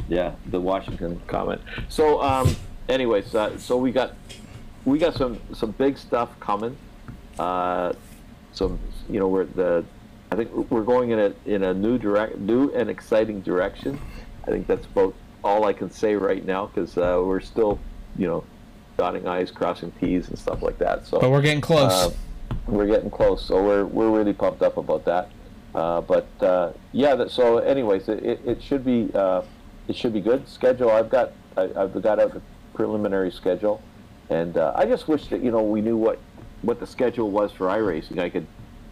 [0.08, 1.60] yeah, the Washington comment.
[1.88, 2.54] So, um,
[2.88, 4.14] anyways, uh, so we got
[4.84, 6.76] we got some some big stuff coming.
[7.38, 7.92] Uh,
[8.52, 8.78] some,
[9.08, 9.84] you know, we're the
[10.30, 14.00] I think we're going in a in a new direct, new and exciting direction.
[14.44, 15.14] I think that's both
[15.46, 17.78] all I can say right now because uh, we're still,
[18.18, 18.44] you know,
[18.96, 21.06] dotting I's, crossing T's, and stuff like that.
[21.06, 21.92] So, but we're getting close.
[21.92, 22.10] Uh,
[22.66, 25.30] we're getting close, so we're we're really pumped up about that.
[25.74, 29.42] Uh, but uh, yeah, that, so anyways, it, it should be uh,
[29.88, 30.48] it should be good.
[30.48, 32.40] Schedule I've got I, have got a
[32.74, 33.80] preliminary schedule,
[34.30, 36.18] and uh, I just wish that you know we knew what
[36.62, 38.18] what the schedule was for iRacing.
[38.18, 38.46] I could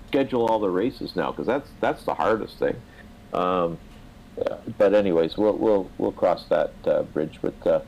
[0.08, 2.76] schedule all the races now because that's that's the hardest thing.
[3.32, 3.78] Um,
[4.78, 7.38] but anyways, we'll we'll we'll cross that uh, bridge.
[7.40, 7.80] But uh,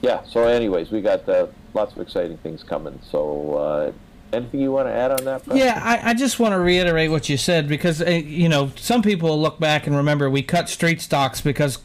[0.00, 2.98] yeah, so anyways, we got uh, lots of exciting things coming.
[3.10, 3.92] So uh,
[4.32, 5.42] anything you want to add on that?
[5.54, 9.02] Yeah, I, I, just want to reiterate what you said because uh, you know some
[9.02, 11.78] people look back and remember we cut street stocks because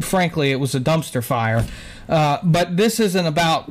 [0.00, 1.66] frankly it was a dumpster fire.
[2.08, 3.70] Uh, but this isn't about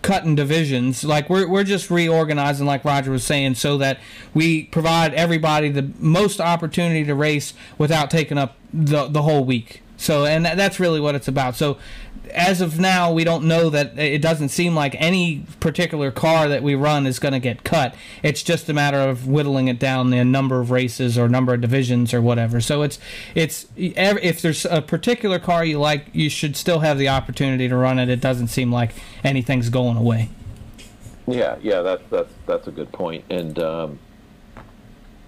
[0.00, 1.04] cutting divisions.
[1.04, 3.98] Like we're we're just reorganizing, like Roger was saying, so that
[4.32, 9.82] we provide everybody the most opportunity to race without taking up the the whole week.
[9.96, 11.56] So, and that's really what it's about.
[11.56, 11.78] So,
[12.30, 16.62] as of now, we don't know that it doesn't seem like any particular car that
[16.62, 17.94] we run is going to get cut.
[18.22, 21.60] It's just a matter of whittling it down the number of races or number of
[21.60, 22.60] divisions or whatever.
[22.60, 22.98] So it's
[23.34, 27.76] it's if there's a particular car you like, you should still have the opportunity to
[27.76, 28.08] run it.
[28.08, 30.30] It doesn't seem like anything's going away.
[31.26, 33.24] Yeah, yeah, that's that's that's a good point.
[33.30, 33.98] And um,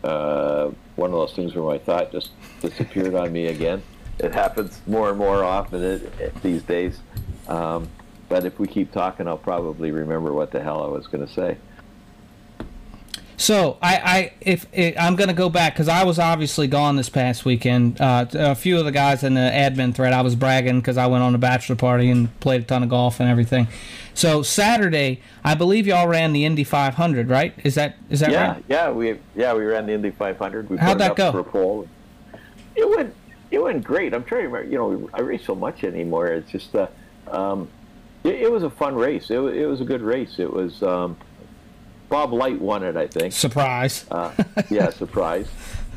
[0.05, 2.31] uh, one of those things where my thought just
[2.61, 3.83] disappeared on me again
[4.19, 7.01] it happens more and more often it, it, these days.
[7.49, 7.89] Um,
[8.29, 11.33] but if we keep talking, I'll probably remember what the hell I was going to
[11.33, 11.57] say.
[13.39, 16.97] So I, I if, if I'm going to go back because I was obviously gone
[16.97, 18.01] this past weekend.
[18.01, 21.07] Uh, a few of the guys in the admin thread, I was bragging because I
[21.07, 23.69] went on a bachelor party and played a ton of golf and everything.
[24.15, 27.53] So Saturday, I believe y'all ran the Indy 500, right?
[27.63, 28.65] Is that is that yeah, right?
[28.69, 30.71] Yeah, we yeah we ran the Indy 500.
[30.71, 31.33] We How'd that go?
[31.33, 31.87] For a poll.
[32.75, 33.15] It went
[33.51, 34.15] it went great.
[34.15, 34.71] I'm trying to remember.
[34.71, 36.29] You know, I race so much anymore.
[36.29, 36.89] It's just, uh,
[37.29, 37.69] um,
[38.25, 39.31] it, it, was a fun race.
[39.31, 40.39] It, it was a good race.
[40.39, 41.17] It was um,
[42.09, 43.33] Bob Light won it, I think.
[43.33, 44.07] Surprise.
[44.11, 44.33] Uh,
[44.71, 45.49] yeah, surprise.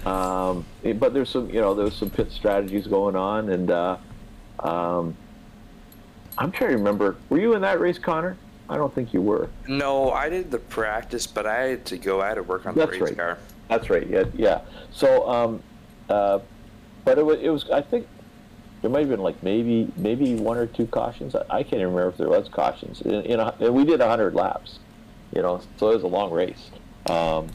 [0.06, 3.98] Um, but there's some, you know, there's some pit strategies going on, and uh,
[4.60, 5.16] um,
[6.38, 7.18] I'm trying to remember.
[7.30, 8.38] Were you in that race, Connor?
[8.70, 9.50] I don't think you were.
[9.68, 12.22] No, I did the practice, but I had to go.
[12.22, 13.18] I had to work on That's the race right.
[13.18, 13.38] car.
[13.68, 14.08] That's right.
[14.08, 14.62] Yeah, yeah.
[14.92, 15.64] So, um,
[16.08, 16.40] uh,
[17.06, 18.08] but it was, it was I think
[18.82, 21.36] there might have been like maybe maybe one or two cautions.
[21.36, 23.02] I, I can't even remember if there was cautions.
[23.02, 24.80] In, in a, we did 100 laps,
[25.36, 26.72] you know, so it was a long race.
[27.08, 27.50] Um,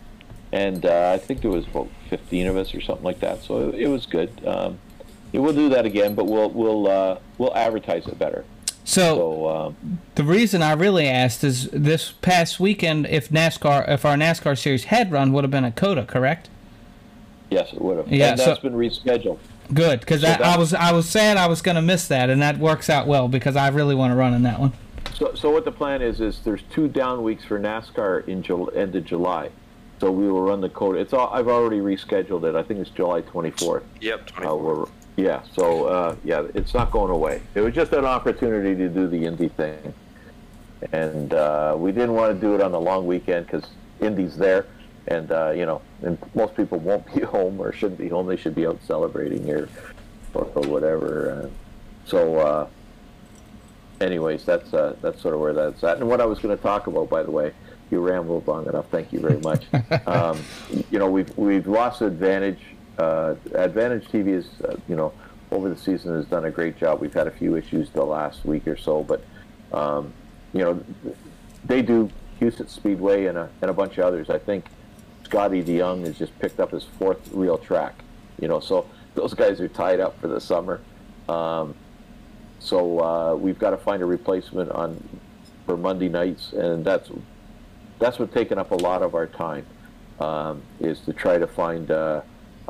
[0.53, 3.43] and uh, I think there was about 15 of us or something like that.
[3.43, 4.31] So it, it was good.
[4.47, 4.79] Um,
[5.33, 8.45] yeah, we'll do that again, but we'll we'll uh, we'll advertise it better.
[8.85, 14.05] So, so um, the reason I really asked is this past weekend, if NASCAR, if
[14.05, 16.51] our NASCAR series had run, would have been a COTA, correct?
[17.51, 18.09] Yes, it would have.
[18.09, 19.39] Yeah, and that's so, been rescheduled.
[19.73, 22.43] Good, because so I was I was sad I was going to miss that, and
[22.43, 24.73] that works out well because I really want to run in that one.
[25.15, 28.73] So, so what the plan is is there's two down weeks for NASCAR in July,
[28.75, 29.51] end of July.
[30.01, 30.99] So we will run the COTA.
[30.99, 32.55] It's all I've already rescheduled it.
[32.55, 33.85] I think it's July 24th.
[34.01, 34.89] Yep, 24th.
[34.89, 37.41] Uh, yeah, so uh, yeah, it's not going away.
[37.55, 39.95] It was just an opportunity to do the Indy thing,
[40.93, 43.65] and uh, we didn't want to do it on the long weekend because
[44.01, 44.67] Indy's there
[45.07, 48.27] and uh, you know, and most people won't be home or shouldn't be home.
[48.27, 49.69] They should be out celebrating or
[50.35, 51.31] or, or whatever.
[51.31, 51.49] Uh,
[52.07, 52.69] so, uh,
[54.01, 55.99] anyways, that's uh, that's sort of where that's at.
[55.99, 57.53] And what I was going to talk about, by the way,
[57.91, 58.87] you rambled long enough.
[58.91, 59.65] Thank you very much.
[60.07, 60.41] um,
[60.91, 62.61] you know, we've we've lost advantage.
[62.97, 65.13] Uh, advantage TV is, uh, you know,
[65.51, 67.01] over the season has done a great job.
[67.01, 69.25] We've had a few issues the last week or so, but
[69.73, 70.13] um,
[70.53, 70.85] you know
[71.65, 74.31] they do Houston Speedway and a, and a bunch of others.
[74.31, 74.67] I think
[75.25, 77.95] Scotty DeYoung has just picked up his fourth real track.
[78.41, 80.81] You know, so those guys are tied up for the summer.
[81.29, 81.75] Um,
[82.59, 85.03] so uh, we've got to find a replacement on
[85.67, 87.11] for Monday nights, and that's
[87.99, 89.65] that's what's taken up a lot of our time
[90.21, 92.23] um, is to try to find uh,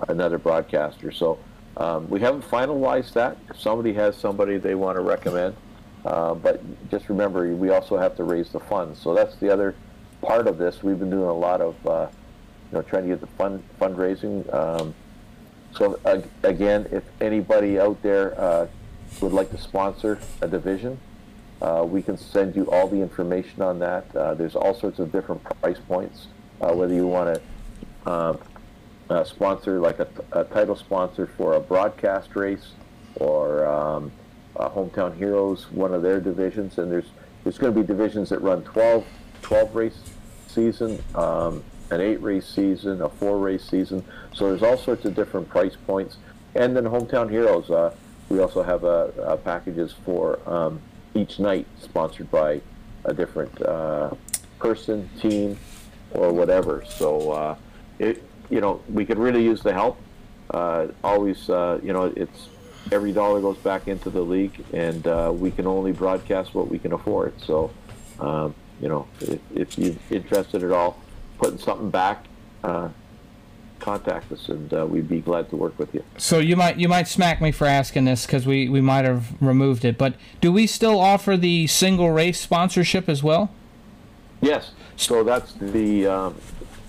[0.08, 1.10] another broadcaster.
[1.10, 1.38] So
[1.76, 3.36] um, we haven't finalized that.
[3.50, 5.56] If somebody has somebody they want to recommend,
[6.04, 9.00] uh, but just remember, we also have to raise the funds.
[9.00, 9.74] So that's the other
[10.22, 10.82] part of this.
[10.82, 12.08] We've been doing a lot of, uh,
[12.74, 14.52] know, trying to get the fund fundraising.
[14.52, 14.94] Um,
[15.72, 18.66] so uh, again, if anybody out there uh,
[19.20, 20.98] would like to sponsor a division,
[21.62, 24.14] uh, we can send you all the information on that.
[24.14, 26.26] Uh, there's all sorts of different price points.
[26.58, 27.40] whether you want
[28.04, 32.72] to sponsor like a, a, title sponsor for a broadcast race
[33.16, 34.12] or um,
[34.56, 37.06] uh, Hometown Heroes, one of their divisions, and there's
[37.42, 39.04] there's going to be divisions that run 12,
[39.42, 39.98] 12 race
[40.48, 41.62] season, um,
[41.94, 44.04] an eight race season, a four race season.
[44.34, 46.16] So there's all sorts of different price points.
[46.54, 47.94] And then Hometown Heroes, uh,
[48.28, 50.80] we also have uh, packages for um,
[51.14, 52.60] each night sponsored by
[53.04, 54.10] a different uh,
[54.58, 55.58] person, team,
[56.12, 56.84] or whatever.
[56.86, 57.56] So uh,
[57.98, 59.98] it, you know, we could really use the help.
[60.50, 62.48] Uh, always, you know, it's
[62.92, 66.78] every dollar goes back into the league, and uh, we can only broadcast what we
[66.78, 67.32] can afford.
[67.40, 67.70] So,
[68.20, 70.98] um, you know, if, if, you're interested at all,
[71.38, 72.24] putting something back,
[72.62, 72.88] uh,
[73.80, 76.02] contact us, and uh, we'd be glad to work with you.
[76.16, 79.40] So you might you might smack me for asking this because we we might have
[79.42, 83.50] removed it, but do we still offer the single race sponsorship as well?
[84.40, 84.72] Yes.
[84.96, 86.36] So that's the um,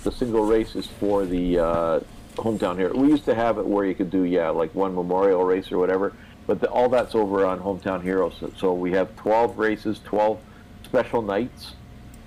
[0.03, 1.99] the single race is for the uh,
[2.35, 2.93] hometown here.
[2.93, 5.77] We used to have it where you could do yeah like one memorial race or
[5.77, 6.13] whatever,
[6.47, 8.35] but the, all that's over on hometown heroes.
[8.39, 10.39] So, so, we have 12 races, 12
[10.83, 11.73] special nights,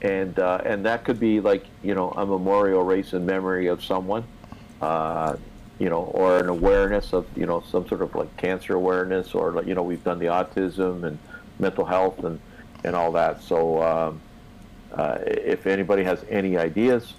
[0.02, 3.82] and uh, and that could be like you know a memorial race in memory of
[3.84, 4.24] someone,
[4.80, 5.36] uh,
[5.78, 9.62] you know, or an awareness of you know some sort of like cancer awareness, or
[9.64, 11.18] you know we've done the autism and
[11.58, 12.40] mental health and
[12.84, 13.42] and all that.
[13.42, 14.20] So um,
[14.92, 17.12] uh, if anybody has any ideas,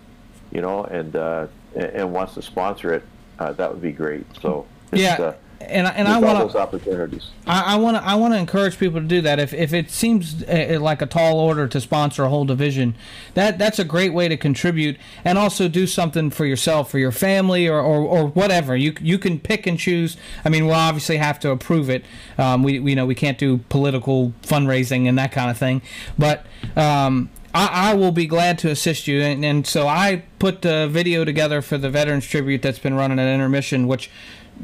[0.52, 3.04] you know, and uh, and wants to sponsor it,
[3.40, 4.26] uh, that would be great.
[4.42, 5.34] So yeah.
[5.62, 7.32] And and I want those opportunities.
[7.46, 9.40] I want to I want to encourage people to do that.
[9.40, 12.96] If if it seems uh, uh, like a tall order to sponsor a whole division,
[13.34, 17.12] that that's a great way to contribute and also do something for yourself, for your
[17.12, 18.76] family, or, or, or whatever.
[18.76, 20.16] You you can pick and choose.
[20.46, 22.06] I mean, we'll obviously have to approve it.
[22.38, 25.82] Um, we we know we can't do political fundraising and that kind of thing,
[26.18, 26.46] but
[26.78, 29.22] um, I, I, will be glad to assist you.
[29.22, 33.20] And, and, so I put the video together for the Veterans Tribute that's been running
[33.20, 34.10] at intermission, which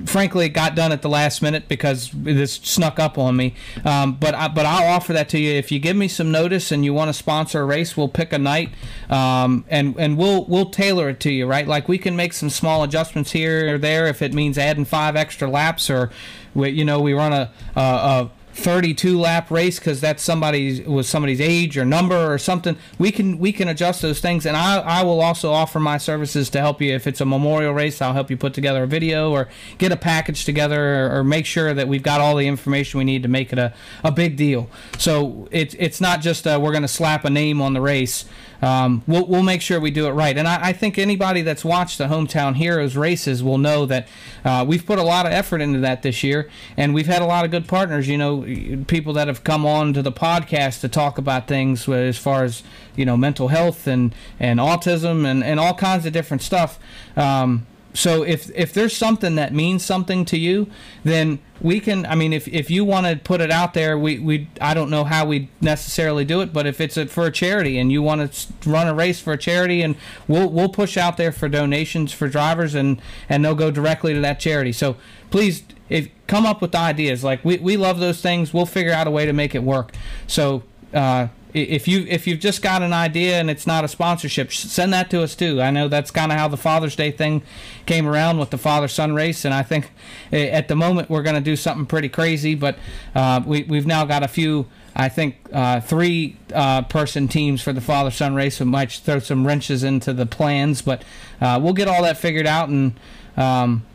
[0.05, 3.53] frankly it got done at the last minute because this snuck up on me.
[3.83, 6.71] Um, but I, but I'll offer that to you if you give me some notice
[6.71, 7.95] and you want to sponsor a race.
[7.95, 8.71] We'll pick a night
[9.09, 11.47] um, and and we'll we'll tailor it to you.
[11.47, 14.85] Right, like we can make some small adjustments here or there if it means adding
[14.85, 16.11] five extra laps or
[16.53, 21.09] we, you know we run a, a, a 32 lap race because that's somebody's was
[21.09, 24.45] somebody's age or number or something we can we can adjust those things.
[24.45, 26.93] And I, I will also offer my services to help you.
[26.93, 29.97] If it's a memorial race i'll help you put together a video or get a
[29.97, 33.29] package together or, or make sure that we've got all the information we need to
[33.29, 34.69] make it a, a big deal.
[34.97, 38.25] So it's it's not just uh, we're going to slap a name on the race
[38.61, 40.37] um, we'll, we'll make sure we do it right.
[40.37, 44.07] And I, I, think anybody that's watched the Hometown Heroes races will know that
[44.43, 47.25] uh, we've put a lot of effort into that this year, and we've had a
[47.25, 48.07] lot of good partners.
[48.07, 52.17] You know, people that have come on to the podcast to talk about things as
[52.17, 52.63] far as
[52.95, 56.79] you know mental health and and autism and and all kinds of different stuff.
[57.15, 57.65] Um,
[57.95, 60.67] so if if there's something that means something to you,
[61.03, 62.05] then we can.
[62.05, 64.89] I mean, if if you want to put it out there, we we I don't
[64.89, 68.01] know how we necessarily do it, but if it's a, for a charity and you
[68.01, 69.95] want to run a race for a charity, and
[70.27, 74.19] we'll we'll push out there for donations for drivers, and and they'll go directly to
[74.19, 74.73] that charity.
[74.73, 74.97] So
[75.31, 77.23] please, if come up with ideas.
[77.23, 78.53] Like we we love those things.
[78.53, 79.93] We'll figure out a way to make it work.
[80.27, 80.63] So.
[80.93, 84.93] Uh, if you if you've just got an idea and it's not a sponsorship, send
[84.93, 85.61] that to us too.
[85.61, 87.43] I know that's kind of how the Father's Day thing
[87.85, 89.91] came around with the father son race, and I think
[90.33, 92.55] eh, at the moment we're going to do something pretty crazy.
[92.55, 92.77] But
[93.15, 94.67] uh, we we've now got a few.
[94.97, 98.59] I think uh, three uh, person teams for the father son race.
[98.59, 101.03] We might throw some wrenches into the plans, but
[101.39, 102.99] uh, we'll get all that figured out and.
[103.37, 103.85] Um,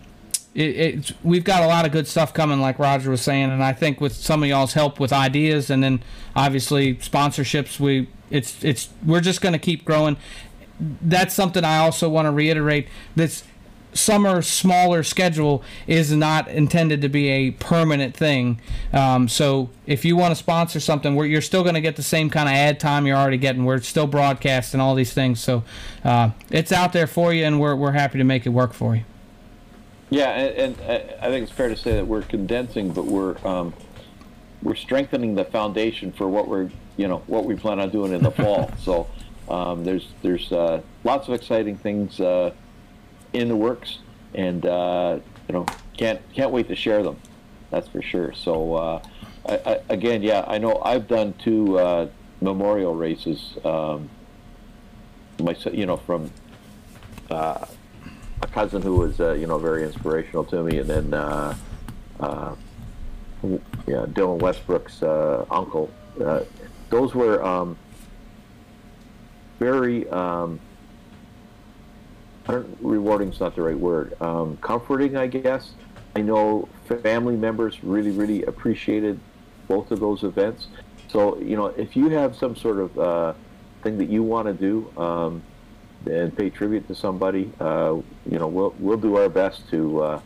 [0.54, 3.72] it, we've got a lot of good stuff coming, like Roger was saying, and I
[3.72, 6.02] think with some of y'all's help with ideas, and then
[6.34, 10.16] obviously sponsorships, we it's it's we're just going to keep growing.
[10.80, 12.88] That's something I also want to reiterate.
[13.14, 13.44] This
[13.92, 18.60] summer smaller schedule is not intended to be a permanent thing.
[18.92, 22.02] Um, so if you want to sponsor something, where you're still going to get the
[22.02, 23.64] same kind of ad time you're already getting.
[23.64, 25.62] We're still broadcasting all these things, so
[26.04, 28.96] uh, it's out there for you, and we're we're happy to make it work for
[28.96, 29.04] you.
[30.10, 33.72] Yeah, and, and I think it's fair to say that we're condensing, but we're um,
[34.62, 38.22] we're strengthening the foundation for what we're you know what we plan on doing in
[38.22, 38.72] the fall.
[38.82, 39.08] So
[39.48, 42.52] um, there's there's uh, lots of exciting things uh,
[43.32, 43.98] in the works,
[44.34, 45.66] and uh, you know
[45.96, 47.16] can't can't wait to share them.
[47.70, 48.32] That's for sure.
[48.34, 49.02] So uh,
[49.48, 52.08] I, I, again, yeah, I know I've done two uh,
[52.40, 53.56] memorial races.
[53.64, 54.10] Um,
[55.40, 56.32] my you know from
[57.30, 57.64] uh,
[58.42, 61.10] a cousin who was you know very inspirational to me, and then
[63.86, 65.90] yeah, Dylan Westbrook's uncle.
[66.90, 67.76] those were um,
[69.58, 70.58] very um,
[72.48, 74.20] I don't rewarding is not the right word.
[74.20, 75.72] Um, comforting, I guess.
[76.16, 76.68] I know
[77.02, 79.20] family members really, really appreciated
[79.68, 80.66] both of those events.
[81.08, 83.34] So you know, if you have some sort of uh,
[83.82, 85.42] thing that you want to do um,
[86.06, 87.96] and pay tribute to somebody, uh,
[88.30, 90.20] you know, we'll we'll do our best to uh,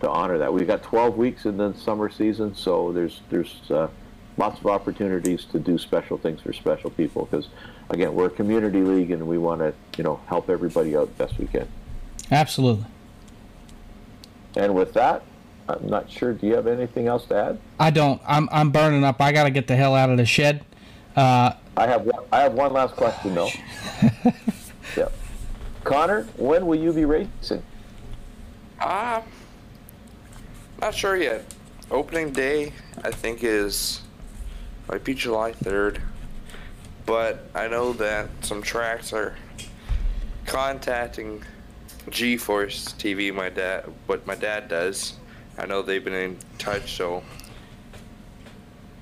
[0.00, 0.52] to honor that.
[0.52, 3.88] We've got 12 weeks in the summer season, so there's there's uh,
[4.36, 7.48] lots of opportunities to do special things for special people because
[7.90, 11.38] again we're a community league and we want to you know help everybody out best
[11.38, 11.68] we can.
[12.30, 12.86] Absolutely.
[14.56, 15.22] And with that
[15.68, 17.58] i'm not sure do you have anything else to add?
[17.80, 18.20] I don't.
[18.26, 19.20] I'm, I'm burning up.
[19.20, 20.64] I gotta get the hell out of the shed.
[21.16, 23.50] Uh, i have one, i have one last question though
[24.96, 25.08] yeah
[25.84, 27.62] connor when will you be racing
[28.80, 29.20] uh
[30.80, 31.44] not sure yet
[31.90, 32.72] opening day
[33.02, 34.02] i think is
[34.88, 36.00] might be July 3rd.
[37.06, 39.36] But I know that some tracks are
[40.46, 41.42] contacting
[42.10, 45.14] G-Force TV, my dad, what my dad does.
[45.58, 47.22] I know they've been in touch, so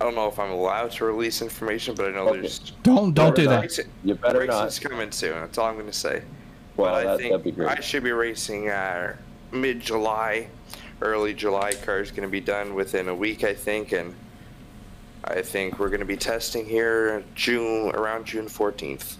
[0.03, 2.41] I don't know if I'm allowed to release information, but I know okay.
[2.41, 3.61] there's don't don't do that.
[3.61, 4.91] Racing, you better racing's not.
[4.91, 5.41] coming soon.
[5.41, 6.23] That's all I'm going to say.
[6.77, 9.15] Well, but that, I think I should be racing uh,
[9.53, 10.49] mid-July,
[11.03, 11.75] early July.
[11.85, 14.13] Car's going to be done within a week, I think, and
[15.23, 19.19] I think we're going to be testing here June around June 14th.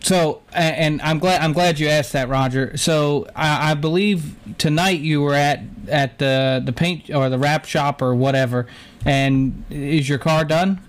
[0.00, 2.76] So, and I'm glad I'm glad you asked that, Roger.
[2.76, 7.64] So, I, I, believe tonight you were at at the the paint or the wrap
[7.64, 8.66] shop or whatever.
[9.04, 10.80] And is your car done?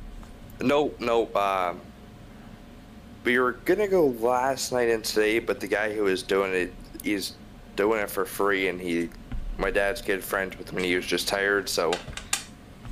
[0.61, 1.33] No, no.
[1.35, 1.81] Um,
[3.23, 6.73] we were gonna go last night and today, but the guy who was doing it,
[7.03, 7.33] he's
[7.75, 9.09] doing it for free, and he,
[9.57, 11.91] my dad's good friends with him, and he was just tired, so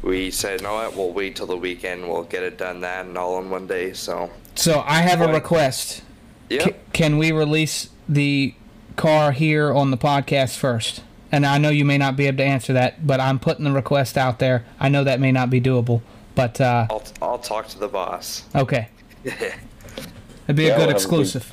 [0.04, 2.08] we said, no, what, we'll wait till the weekend.
[2.08, 3.94] We'll get it done that and all in one day.
[3.94, 4.30] So.
[4.56, 6.04] So I have a request.
[6.50, 6.66] Yeah.
[6.66, 8.54] C- can we release the
[8.98, 11.02] car here on the podcast first?
[11.34, 13.72] And I know you may not be able to answer that, but I'm putting the
[13.72, 14.64] request out there.
[14.80, 16.04] I know that may not be doable,
[16.36, 18.44] but uh, I'll I'll talk to the boss.
[18.54, 18.88] Okay.
[19.24, 21.52] It'd be yeah, a good we'll exclusive.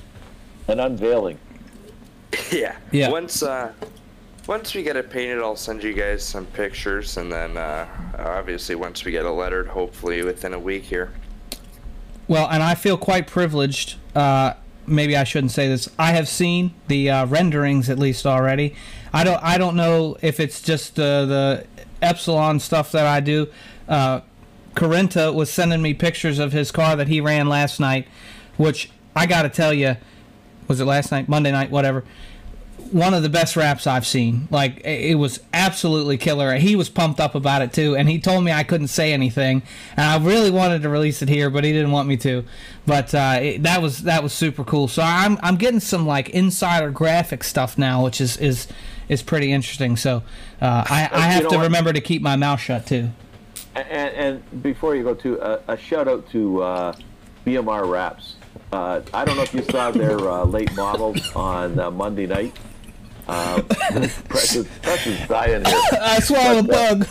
[0.68, 1.38] An unveiling.
[2.52, 2.76] yeah.
[2.92, 3.08] Yeah.
[3.08, 3.72] Once uh,
[4.46, 7.86] once we get it painted, I'll send you guys some pictures, and then uh,
[8.18, 11.10] obviously once we get it lettered, hopefully within a week here.
[12.28, 13.96] Well, and I feel quite privileged.
[14.14, 14.52] Uh,
[14.86, 15.88] maybe I shouldn't say this.
[15.98, 18.74] I have seen the uh, renderings at least already.
[19.12, 19.42] I don't.
[19.42, 21.66] I don't know if it's just uh, the
[22.00, 23.48] Epsilon stuff that I do.
[23.88, 24.20] Uh,
[24.74, 28.06] Carenta was sending me pictures of his car that he ran last night,
[28.56, 29.96] which I got to tell you,
[30.68, 32.04] was it last night, Monday night, whatever
[32.92, 34.48] one of the best wraps I've seen.
[34.50, 36.54] Like it was absolutely killer.
[36.56, 39.62] He was pumped up about it too, and he told me I couldn't say anything,
[39.96, 42.44] and I really wanted to release it here, but he didn't want me to.
[42.86, 44.88] But uh, it, that was that was super cool.
[44.88, 48.66] So I'm I'm getting some like insider graphic stuff now, which is is
[49.08, 49.96] is pretty interesting.
[49.96, 50.22] So
[50.60, 53.10] uh, I I have to remember to keep my mouth shut too.
[53.76, 56.96] And, and before you go to uh, a shout out to uh,
[57.46, 58.36] BMR Wraps.
[58.72, 62.56] Uh, I don't know if you saw their uh, late models on Monday night.
[63.30, 63.62] Um,
[64.28, 65.80] Preston, Preston's dying here.
[66.00, 67.06] I swallowed a bug.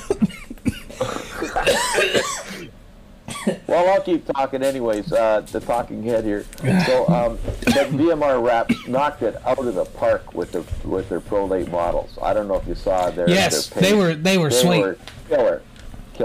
[3.67, 5.13] well, I'll keep talking anyways.
[5.13, 6.45] Uh, the talking head here.
[6.85, 11.21] So, um, but BMR Wraps knocked it out of the park with their with their
[11.21, 12.17] Pro Late models.
[12.21, 13.29] I don't know if you saw their.
[13.29, 14.81] Yes, their they were they were they sweet.
[14.81, 14.97] Were
[15.29, 15.61] killer.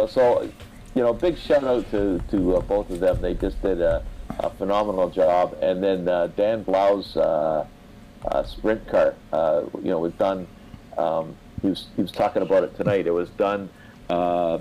[0.08, 0.50] So,
[0.96, 3.20] you know, big shout out to to uh, both of them.
[3.20, 4.04] They just did a,
[4.40, 5.56] a phenomenal job.
[5.62, 7.16] And then uh, Dan Blau's
[8.24, 9.14] uh, uh, sprint car.
[9.32, 10.46] Uh, you know, was done.
[10.96, 13.06] Um, he was he was talking about it tonight.
[13.06, 13.68] It was done.
[14.08, 14.58] Uh,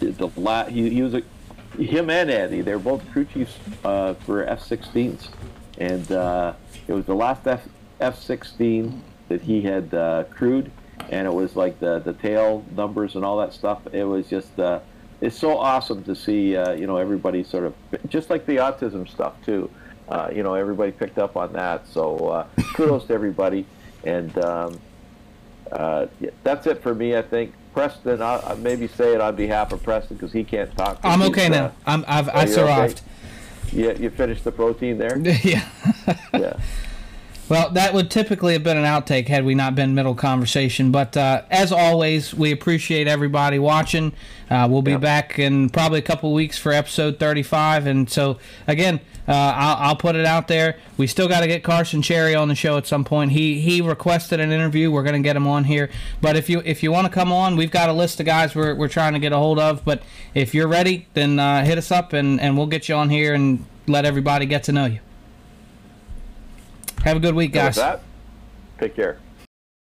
[0.00, 1.22] the la- he, he was a,
[1.78, 2.60] him and Eddie.
[2.60, 5.28] They're both crew chiefs for F-16s,
[5.78, 6.10] and
[6.88, 7.68] it was the last F
[8.00, 10.70] F-16 that he had uh, crewed,
[11.10, 13.80] and it was like the the tail numbers and all that stuff.
[13.92, 14.80] It was just uh,
[15.20, 17.74] it's so awesome to see uh, you know everybody sort of
[18.08, 19.70] just like the autism stuff too.
[20.08, 21.86] Uh, you know everybody picked up on that.
[21.88, 23.66] So uh, kudos to everybody,
[24.04, 24.80] and um,
[25.70, 26.06] uh,
[26.42, 27.16] that's it for me.
[27.16, 28.22] I think Preston.
[28.22, 30.98] I'll, I'll maybe say it on behalf of Preston because he can't talk.
[31.02, 31.72] I'm okay uh, now.
[31.86, 33.02] I'm I've oh, I survived.
[33.72, 35.18] Yeah, you finished the protein there.
[35.44, 35.68] yeah.
[36.32, 36.58] yeah.
[37.48, 40.90] Well, that would typically have been an outtake had we not been middle conversation.
[40.92, 44.12] But uh, as always, we appreciate everybody watching.
[44.50, 45.00] Uh, we'll be Yep.
[45.00, 47.86] back in probably a couple weeks for episode 35.
[47.86, 50.76] And so, again, uh, I'll, I'll put it out there.
[50.98, 53.32] We still got to get Carson Cherry on the show at some point.
[53.32, 54.90] He he requested an interview.
[54.90, 55.88] We're going to get him on here.
[56.20, 58.54] But if you if you want to come on, we've got a list of guys
[58.54, 59.84] we're, we're trying to get a hold of.
[59.86, 60.02] But
[60.34, 63.32] if you're ready, then uh, hit us up and, and we'll get you on here
[63.34, 64.98] and let everybody get to know you.
[67.08, 67.76] Have a good week, guys.
[67.76, 68.02] that,
[68.78, 69.18] take care.